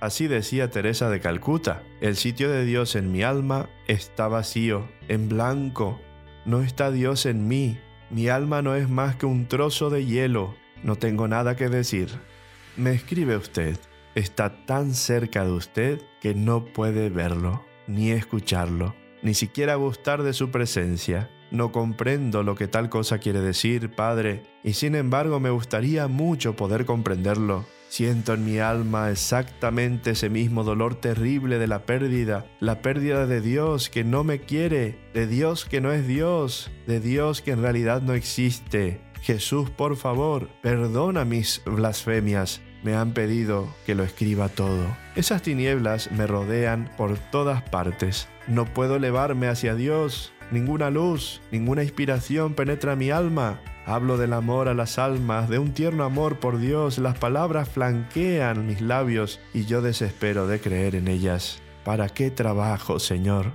[0.00, 5.28] Así decía Teresa de Calcuta, el sitio de Dios en mi alma está vacío, en
[5.28, 6.00] blanco.
[6.44, 7.78] No está Dios en mí,
[8.10, 12.08] mi alma no es más que un trozo de hielo, no tengo nada que decir.
[12.76, 13.78] Me escribe usted,
[14.14, 20.34] está tan cerca de usted que no puede verlo, ni escucharlo, ni siquiera gustar de
[20.34, 21.30] su presencia.
[21.50, 26.54] No comprendo lo que tal cosa quiere decir, Padre, y sin embargo me gustaría mucho
[26.54, 27.66] poder comprenderlo.
[27.88, 33.40] Siento en mi alma exactamente ese mismo dolor terrible de la pérdida, la pérdida de
[33.40, 37.62] Dios que no me quiere, de Dios que no es Dios, de Dios que en
[37.62, 39.00] realidad no existe.
[39.22, 42.60] Jesús, por favor, perdona mis blasfemias.
[42.82, 44.86] Me han pedido que lo escriba todo.
[45.16, 48.28] Esas tinieblas me rodean por todas partes.
[48.46, 50.32] No puedo elevarme hacia Dios.
[50.52, 53.60] Ninguna luz, ninguna inspiración penetra mi alma.
[53.88, 56.98] Hablo del amor a las almas, de un tierno amor por Dios.
[56.98, 61.62] Las palabras flanquean mis labios y yo desespero de creer en ellas.
[61.84, 63.52] ¿Para qué trabajo, Señor?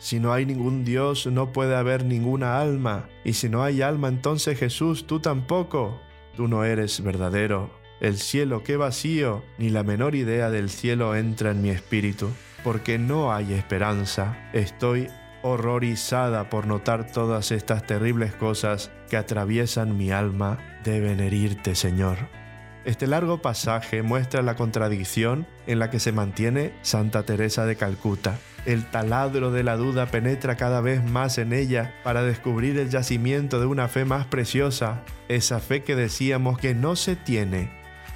[0.00, 3.08] Si no hay ningún Dios, no puede haber ninguna alma.
[3.24, 6.00] Y si no hay alma, entonces Jesús, tú tampoco.
[6.36, 7.70] Tú no eres verdadero.
[8.00, 9.44] El cielo, qué vacío.
[9.58, 12.30] Ni la menor idea del cielo entra en mi espíritu.
[12.64, 14.50] Porque no hay esperanza.
[14.52, 15.06] Estoy
[15.42, 22.18] horrorizada por notar todas estas terribles cosas que atraviesan mi alma, deben herirte, Señor.
[22.84, 28.38] Este largo pasaje muestra la contradicción en la que se mantiene Santa Teresa de Calcuta.
[28.66, 33.60] El taladro de la duda penetra cada vez más en ella para descubrir el yacimiento
[33.60, 37.70] de una fe más preciosa, esa fe que decíamos que no se tiene,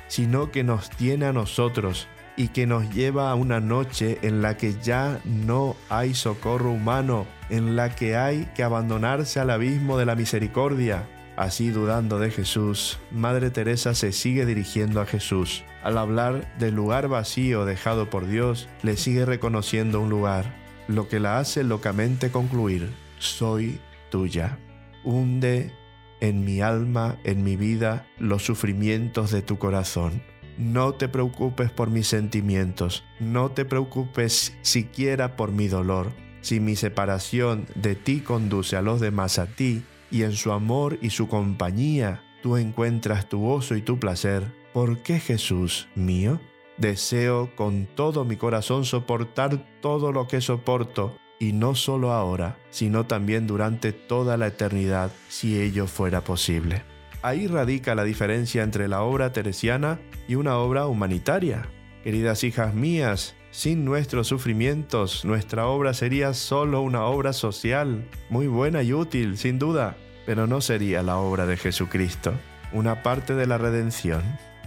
[0.09, 4.57] sino que nos tiene a nosotros y que nos lleva a una noche en la
[4.57, 10.07] que ya no hay socorro humano, en la que hay que abandonarse al abismo de
[10.07, 11.09] la misericordia.
[11.37, 15.65] Así dudando de Jesús, Madre Teresa se sigue dirigiendo a Jesús.
[15.83, 20.55] Al hablar del lugar vacío dejado por Dios, le sigue reconociendo un lugar,
[20.89, 23.81] lo que la hace locamente concluir, soy
[24.11, 24.59] tuya.
[25.05, 25.73] Hunde
[26.21, 30.23] en mi alma, en mi vida, los sufrimientos de tu corazón
[30.59, 36.13] no te preocupes por mis sentimientos, no te preocupes siquiera por mi dolor.
[36.41, 40.99] Si mi separación de ti conduce a los demás a ti, y en su amor
[41.01, 46.41] y su compañía tú encuentras tu gozo y tu placer, ¿por qué Jesús mío?
[46.77, 53.07] Deseo con todo mi corazón soportar todo lo que soporto, y no solo ahora, sino
[53.07, 56.92] también durante toda la eternidad, si ello fuera posible.
[57.23, 61.69] Ahí radica la diferencia entre la obra teresiana y una obra humanitaria.
[62.03, 68.83] Queridas hijas mías, sin nuestros sufrimientos, nuestra obra sería solo una obra social, muy buena
[68.83, 69.97] y útil, sin duda,
[70.27, 72.33] pero no sería la obra de Jesucristo,
[72.73, 74.23] una parte de la redención.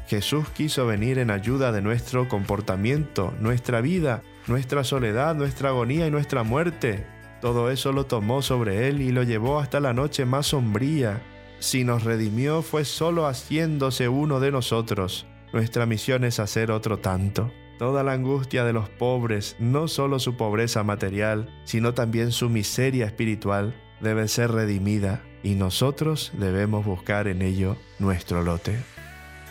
[0.07, 6.11] Jesús quiso venir en ayuda de nuestro comportamiento, nuestra vida, nuestra soledad, nuestra agonía y
[6.11, 7.05] nuestra muerte.
[7.41, 11.21] Todo eso lo tomó sobre él y lo llevó hasta la noche más sombría,
[11.65, 15.25] si nos redimió fue solo haciéndose uno de nosotros.
[15.51, 17.51] Nuestra misión es hacer otro tanto.
[17.79, 23.07] Toda la angustia de los pobres, no solo su pobreza material, sino también su miseria
[23.07, 28.77] espiritual, debe ser redimida y nosotros debemos buscar en ello nuestro lote.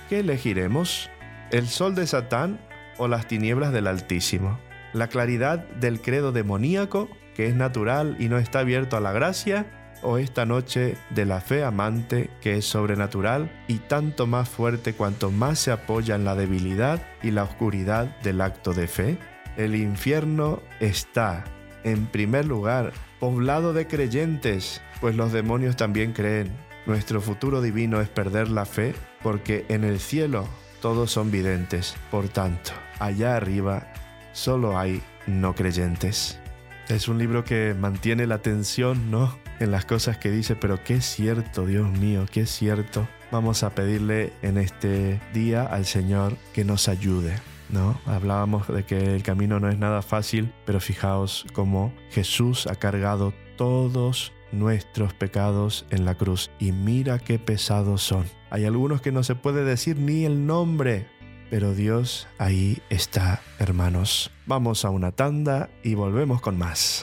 [0.08, 1.10] ¿Qué elegiremos?
[1.50, 2.60] ¿El sol de Satán
[2.96, 4.58] o las tinieblas del Altísimo?
[4.92, 9.83] ¿La claridad del credo demoníaco, que es natural y no está abierto a la gracia?
[10.04, 15.30] O esta noche de la fe amante que es sobrenatural y tanto más fuerte cuanto
[15.30, 19.18] más se apoya en la debilidad y la oscuridad del acto de fe?
[19.56, 21.44] El infierno está,
[21.82, 26.52] en primer lugar, poblado de creyentes, pues los demonios también creen.
[26.86, 30.46] Nuestro futuro divino es perder la fe porque en el cielo
[30.82, 31.96] todos son videntes.
[32.10, 33.92] Por tanto, allá arriba
[34.32, 36.38] solo hay no creyentes.
[36.88, 39.38] Es un libro que mantiene la atención, ¿no?
[39.60, 43.06] En las cosas que dice, pero qué cierto, Dios mío, qué cierto.
[43.30, 47.34] Vamos a pedirle en este día al Señor que nos ayude.
[47.70, 47.98] ¿No?
[48.04, 53.32] Hablábamos de que el camino no es nada fácil, pero fijaos cómo Jesús ha cargado
[53.56, 58.24] todos nuestros pecados en la cruz y mira qué pesados son.
[58.50, 61.06] Hay algunos que no se puede decir ni el nombre,
[61.50, 64.30] pero Dios ahí está, hermanos.
[64.46, 67.02] Vamos a una tanda y volvemos con más.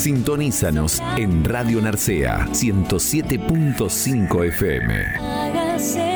[0.00, 4.94] Sintonízanos en Radio Narcea 107.5 FM.
[5.20, 6.10] Hágase.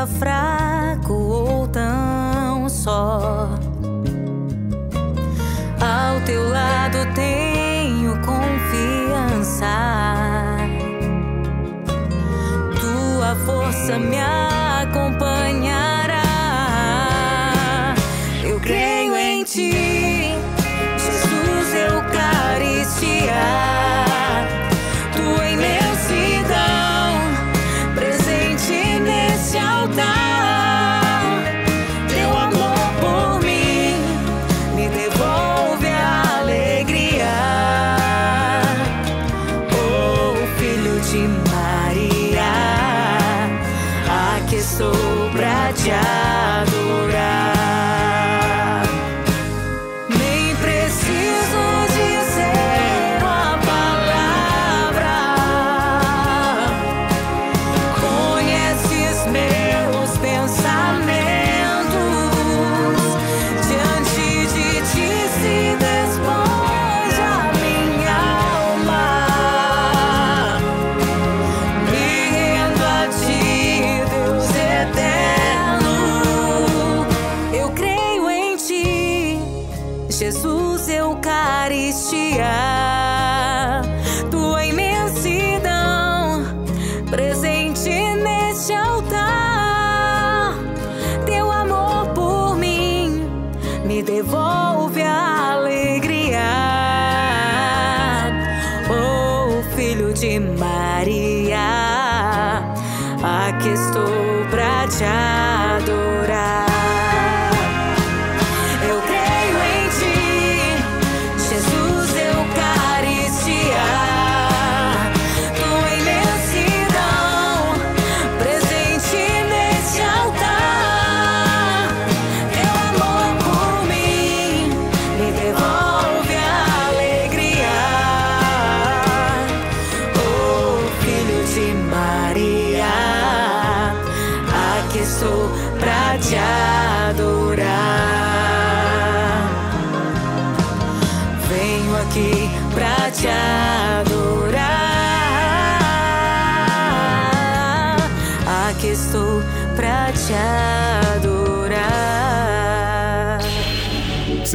[0.00, 0.49] essa frase.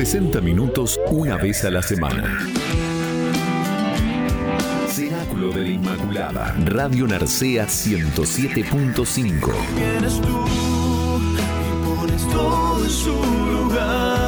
[0.06, 2.38] 60 minutos una vez a la semana.
[4.88, 6.56] Cenáculo de la Inmaculada.
[6.64, 9.52] Radio Narcea 107.5.
[9.76, 11.42] Vienes tú y
[11.84, 13.14] pones todo en su
[13.52, 14.20] lugar.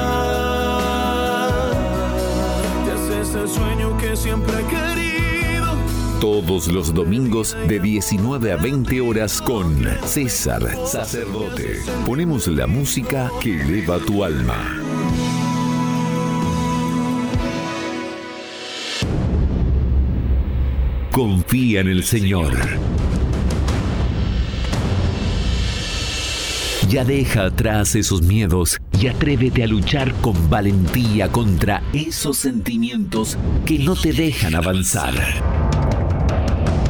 [2.83, 5.77] Te haces el sueño que siempre he querido.
[6.19, 11.81] Todos los domingos de 19 a 20 horas con César Sacerdote.
[12.03, 14.86] Ponemos la música que eleva tu alma.
[21.17, 22.55] Confía en el Señor.
[26.87, 33.79] Ya deja atrás esos miedos y atrévete a luchar con valentía contra esos sentimientos que
[33.79, 35.15] no te dejan avanzar.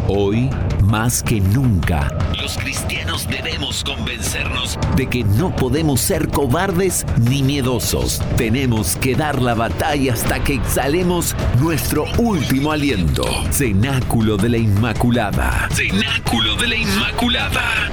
[0.10, 0.50] Hoy,
[0.88, 2.08] más que nunca,
[2.42, 8.22] los cristianos debemos convencernos de que no podemos ser cobardes ni miedosos.
[8.38, 13.26] Tenemos que dar la batalla hasta que exhalemos nuestro último aliento.
[13.52, 15.68] Cenáculo de la Inmaculada.
[15.72, 17.92] Cenáculo de la Inmaculada.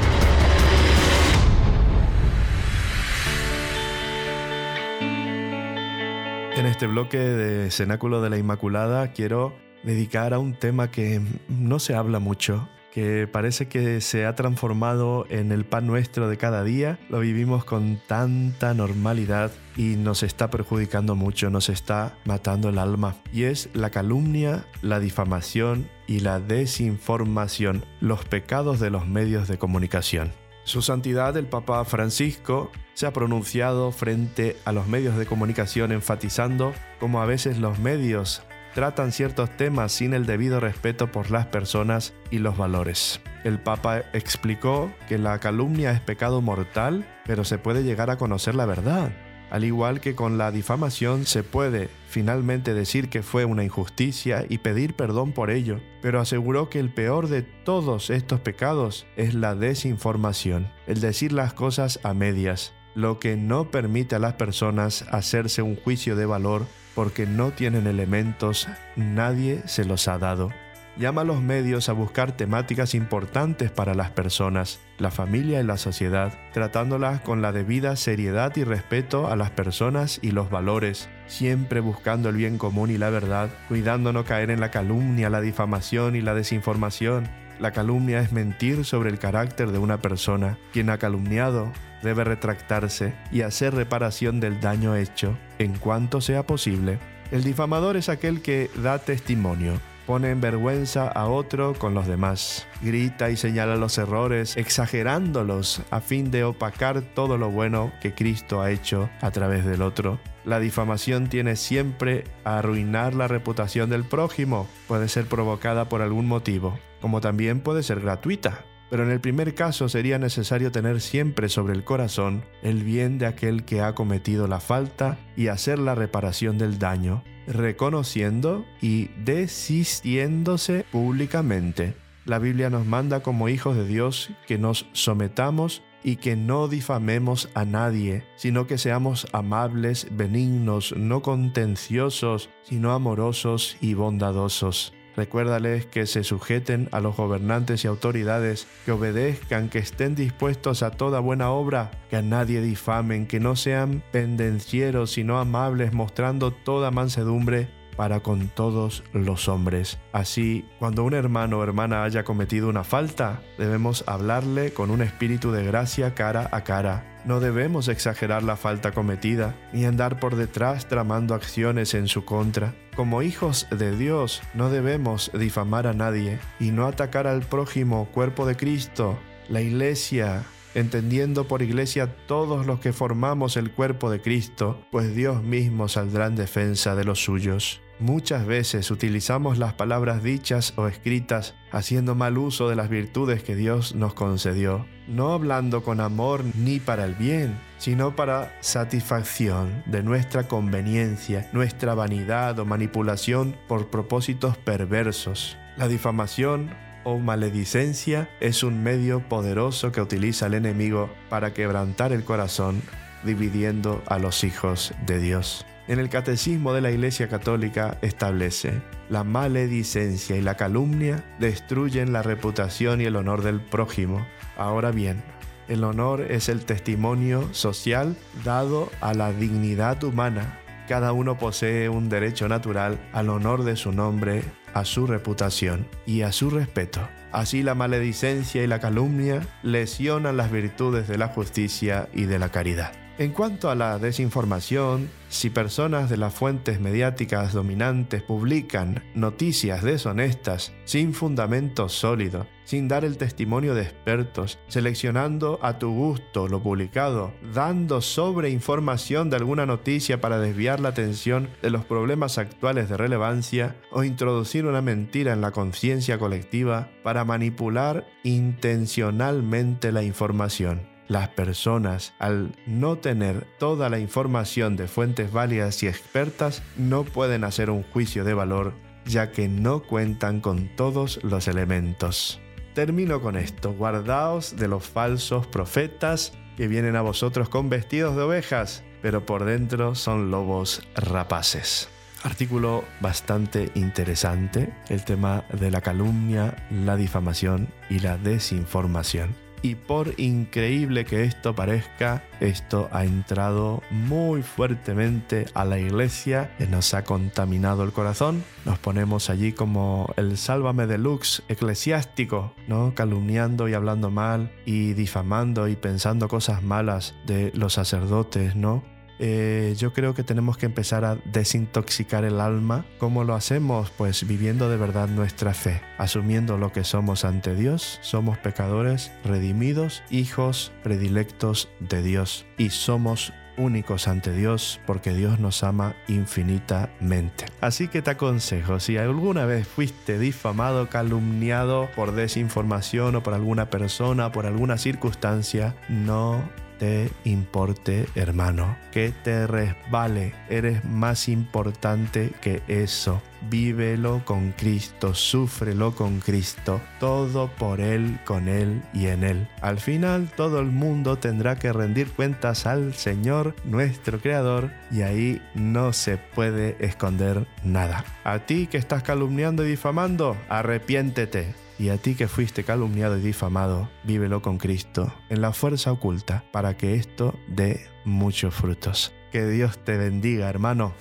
[6.56, 11.78] En este bloque de Cenáculo de la Inmaculada quiero dedicar a un tema que no
[11.78, 16.62] se habla mucho, que parece que se ha transformado en el pan nuestro de cada
[16.62, 17.00] día.
[17.10, 23.16] Lo vivimos con tanta normalidad y nos está perjudicando mucho, nos está matando el alma.
[23.32, 29.58] Y es la calumnia, la difamación y la desinformación, los pecados de los medios de
[29.58, 30.30] comunicación.
[30.62, 36.72] Su Santidad el Papa Francisco se ha pronunciado frente a los medios de comunicación enfatizando
[37.00, 38.44] cómo a veces los medios
[38.74, 43.20] tratan ciertos temas sin el debido respeto por las personas y los valores.
[43.44, 48.54] El Papa explicó que la calumnia es pecado mortal, pero se puede llegar a conocer
[48.54, 49.12] la verdad.
[49.50, 54.58] Al igual que con la difamación se puede finalmente decir que fue una injusticia y
[54.58, 59.54] pedir perdón por ello, pero aseguró que el peor de todos estos pecados es la
[59.54, 65.62] desinformación, el decir las cosas a medias, lo que no permite a las personas hacerse
[65.62, 70.50] un juicio de valor porque no tienen elementos, nadie se los ha dado.
[70.96, 75.76] Llama a los medios a buscar temáticas importantes para las personas, la familia y la
[75.76, 81.80] sociedad, tratándolas con la debida seriedad y respeto a las personas y los valores, siempre
[81.80, 86.14] buscando el bien común y la verdad, cuidando no caer en la calumnia, la difamación
[86.14, 87.28] y la desinformación.
[87.58, 90.58] La calumnia es mentir sobre el carácter de una persona.
[90.72, 91.72] Quien ha calumniado
[92.04, 97.00] debe retractarse y hacer reparación del daño hecho en cuanto sea posible.
[97.32, 102.66] El difamador es aquel que da testimonio, pone en vergüenza a otro con los demás,
[102.82, 108.60] grita y señala los errores, exagerándolos a fin de opacar todo lo bueno que Cristo
[108.60, 110.18] ha hecho a través del otro.
[110.44, 116.26] La difamación tiene siempre a arruinar la reputación del prójimo, puede ser provocada por algún
[116.26, 118.64] motivo, como también puede ser gratuita.
[118.90, 123.26] Pero en el primer caso sería necesario tener siempre sobre el corazón el bien de
[123.26, 130.84] aquel que ha cometido la falta y hacer la reparación del daño, reconociendo y desistiéndose
[130.90, 131.94] públicamente.
[132.24, 137.48] La Biblia nos manda como hijos de Dios que nos sometamos y que no difamemos
[137.54, 144.92] a nadie, sino que seamos amables, benignos, no contenciosos, sino amorosos y bondadosos.
[145.16, 150.90] Recuérdales que se sujeten a los gobernantes y autoridades, que obedezcan, que estén dispuestos a
[150.90, 156.90] toda buena obra, que a nadie difamen, que no sean pendencieros, sino amables, mostrando toda
[156.90, 159.98] mansedumbre para con todos los hombres.
[160.12, 165.52] Así, cuando un hermano o hermana haya cometido una falta, debemos hablarle con un espíritu
[165.52, 170.88] de gracia cara a cara no debemos exagerar la falta cometida, ni andar por detrás
[170.88, 172.74] tramando acciones en su contra.
[172.96, 178.46] Como hijos de Dios no debemos difamar a nadie y no atacar al prójimo, cuerpo
[178.46, 179.18] de Cristo,
[179.48, 180.44] la iglesia,
[180.76, 186.26] entendiendo por iglesia todos los que formamos el cuerpo de Cristo, pues Dios mismo saldrá
[186.26, 187.80] en defensa de los suyos.
[188.00, 193.54] Muchas veces utilizamos las palabras dichas o escritas haciendo mal uso de las virtudes que
[193.54, 200.02] Dios nos concedió, no hablando con amor ni para el bien, sino para satisfacción de
[200.02, 205.56] nuestra conveniencia, nuestra vanidad o manipulación por propósitos perversos.
[205.76, 206.74] La difamación
[207.04, 212.82] o maledicencia es un medio poderoso que utiliza el enemigo para quebrantar el corazón,
[213.22, 218.80] dividiendo a los hijos de Dios en el Catecismo de la Iglesia Católica establece,
[219.10, 224.26] la maledicencia y la calumnia destruyen la reputación y el honor del prójimo.
[224.56, 225.22] Ahora bien,
[225.68, 230.60] el honor es el testimonio social dado a la dignidad humana.
[230.88, 236.22] Cada uno posee un derecho natural al honor de su nombre, a su reputación y
[236.22, 237.00] a su respeto.
[237.30, 242.50] Así la maledicencia y la calumnia lesionan las virtudes de la justicia y de la
[242.50, 243.03] caridad.
[243.16, 250.72] En cuanto a la desinformación, si personas de las fuentes mediáticas dominantes publican noticias deshonestas,
[250.84, 257.32] sin fundamento sólido, sin dar el testimonio de expertos, seleccionando a tu gusto lo publicado,
[257.54, 263.76] dando sobreinformación de alguna noticia para desviar la atención de los problemas actuales de relevancia
[263.92, 270.93] o introducir una mentira en la conciencia colectiva para manipular intencionalmente la información.
[271.08, 277.44] Las personas, al no tener toda la información de fuentes válidas y expertas, no pueden
[277.44, 278.72] hacer un juicio de valor,
[279.04, 282.40] ya que no cuentan con todos los elementos.
[282.74, 288.22] Termino con esto, guardaos de los falsos profetas que vienen a vosotros con vestidos de
[288.22, 291.88] ovejas, pero por dentro son lobos rapaces.
[292.22, 299.43] Artículo bastante interesante, el tema de la calumnia, la difamación y la desinformación.
[299.64, 306.64] Y por increíble que esto parezca, esto ha entrado muy fuertemente a la iglesia, y
[306.64, 308.44] nos ha contaminado el corazón.
[308.66, 312.94] Nos ponemos allí como el sálvame deluxe eclesiástico, ¿no?
[312.94, 318.84] Calumniando y hablando mal y difamando y pensando cosas malas de los sacerdotes, ¿no?
[319.18, 322.84] Eh, yo creo que tenemos que empezar a desintoxicar el alma.
[322.98, 323.90] ¿Cómo lo hacemos?
[323.90, 327.98] Pues viviendo de verdad nuestra fe, asumiendo lo que somos ante Dios.
[328.02, 335.62] Somos pecadores, redimidos, hijos predilectos de Dios y somos únicos ante Dios porque Dios nos
[335.62, 337.46] ama infinitamente.
[337.60, 343.70] Así que te aconsejo, si alguna vez fuiste difamado, calumniado por desinformación o por alguna
[343.70, 346.42] persona, por alguna circunstancia, no
[346.78, 350.34] te importe, hermano, que te resbale.
[350.48, 353.22] Eres más importante que eso.
[353.50, 359.48] Vívelo con Cristo, súfrelo con Cristo, todo por Él, con Él y en Él.
[359.60, 365.42] Al final todo el mundo tendrá que rendir cuentas al Señor, nuestro Creador, y ahí
[365.54, 368.04] no se puede esconder nada.
[368.24, 373.20] A ti que estás calumniando y difamando, arrepiéntete y a ti que fuiste calumniado y
[373.20, 379.12] difamado, vívelo con Cristo en la fuerza oculta para que esto dé muchos frutos.
[379.32, 380.92] Que Dios te bendiga, hermano.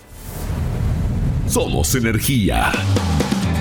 [1.48, 2.72] Somos energía.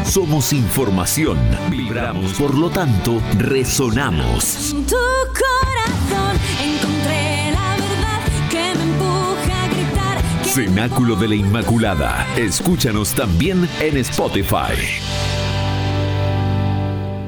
[0.05, 1.39] Somos información.
[1.71, 4.75] Vibramos, por lo tanto, resonamos.
[4.89, 10.23] tu corazón encontré la verdad que me empuja a gritar.
[10.45, 12.27] Cenáculo de la Inmaculada.
[12.37, 15.42] Escúchanos también en Spotify.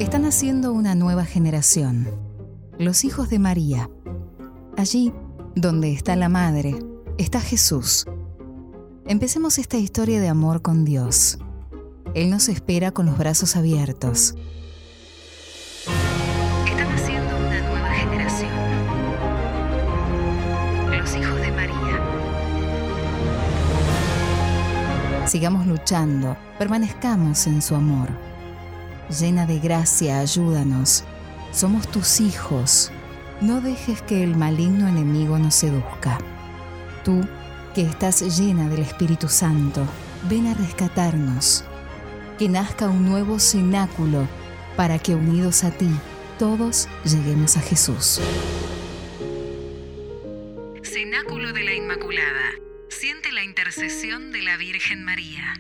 [0.01, 2.09] Están haciendo una nueva generación,
[2.79, 3.89] los hijos de María.
[4.77, 5.13] Allí,
[5.55, 6.75] donde está la Madre,
[7.17, 8.05] está Jesús.
[9.07, 11.39] Empecemos esta historia de amor con Dios.
[12.13, 14.35] Él nos espera con los brazos abiertos.
[16.67, 18.51] Están haciendo una nueva generación,
[20.91, 22.01] los hijos de María.
[25.29, 28.34] Sigamos luchando, permanezcamos en su amor
[29.09, 31.05] llena de gracia, ayúdanos.
[31.53, 32.91] Somos tus hijos.
[33.41, 36.19] No dejes que el maligno enemigo nos seduzca.
[37.05, 37.27] Tú,
[37.75, 39.87] que estás llena del Espíritu Santo,
[40.29, 41.65] ven a rescatarnos.
[42.39, 44.27] que nazca un nuevo cenáculo
[44.77, 45.89] para que unidos a ti
[46.39, 48.21] todos lleguemos a Jesús.
[50.83, 52.51] Cenáculo de la Inmaculada.
[52.89, 55.55] Siente la intercesión de la Virgen María.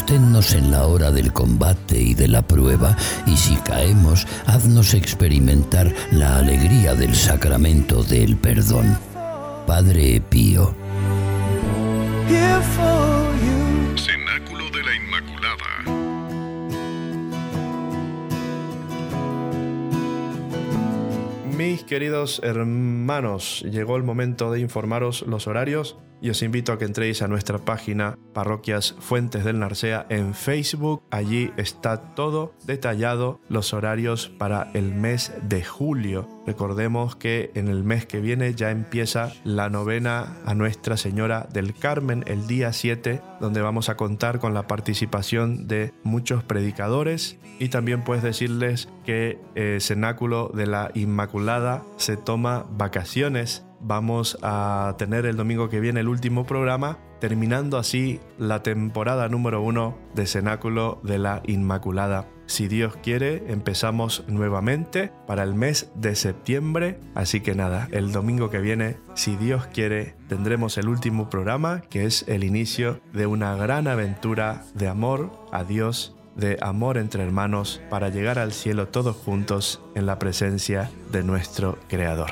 [0.00, 2.96] Sosténnos en la hora del combate y de la prueba,
[3.26, 8.98] y si caemos, haznos experimentar la alegría del sacramento del perdón.
[9.66, 10.74] Padre Pío.
[13.94, 15.84] Cenáculo de la Inmaculada.
[21.58, 26.84] Mis queridos hermanos, llegó el momento de informaros los horarios y os invito a que
[26.84, 31.02] entréis a nuestra página Parroquias Fuentes del Narcea en Facebook.
[31.10, 36.28] Allí está todo detallado, los horarios para el mes de julio.
[36.46, 41.74] Recordemos que en el mes que viene ya empieza la novena a Nuestra Señora del
[41.74, 47.68] Carmen el día 7, donde vamos a contar con la participación de muchos predicadores y
[47.68, 54.94] también puedes decirles que el eh, Cenáculo de la Inmaculada se toma vacaciones vamos a
[54.98, 60.26] tener el domingo que viene el último programa, terminando así la temporada número uno de
[60.26, 62.26] Cenáculo de la Inmaculada.
[62.46, 66.98] Si Dios quiere, empezamos nuevamente para el mes de septiembre.
[67.14, 72.06] Así que nada, el domingo que viene, si Dios quiere, tendremos el último programa, que
[72.06, 77.82] es el inicio de una gran aventura de amor a Dios de amor entre hermanos
[77.90, 82.30] para llegar al cielo todos juntos en la presencia de nuestro Creador.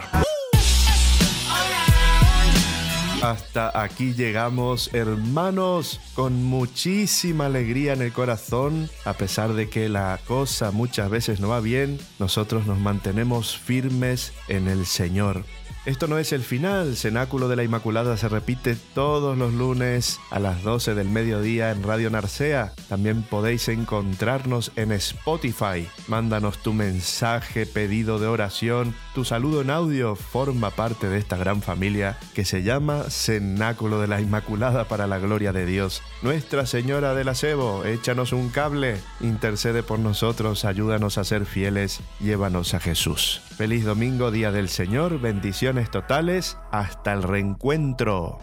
[3.28, 8.88] Hasta aquí llegamos, hermanos, con muchísima alegría en el corazón.
[9.04, 14.32] A pesar de que la cosa muchas veces no va bien, nosotros nos mantenemos firmes
[14.48, 15.44] en el Señor.
[15.88, 20.38] Esto no es el final, Cenáculo de la Inmaculada se repite todos los lunes a
[20.38, 22.74] las 12 del mediodía en Radio Narcea.
[22.90, 25.88] También podéis encontrarnos en Spotify.
[26.06, 31.62] Mándanos tu mensaje, pedido de oración, tu saludo en audio, forma parte de esta gran
[31.62, 36.02] familia que se llama Cenáculo de la Inmaculada para la gloria de Dios.
[36.20, 42.74] Nuestra Señora del Acebo, échanos un cable, intercede por nosotros, ayúdanos a ser fieles, llévanos
[42.74, 43.40] a Jesús.
[43.58, 48.38] Feliz domingo, Día del Señor, bendiciones totales, hasta el reencuentro.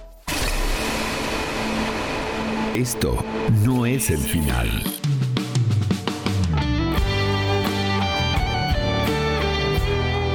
[2.75, 3.23] Esto
[3.63, 4.83] no es el final.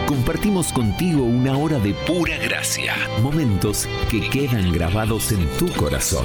[0.08, 6.24] Compartimos contigo una hora de pura gracia, momentos que quedan grabados en tu corazón.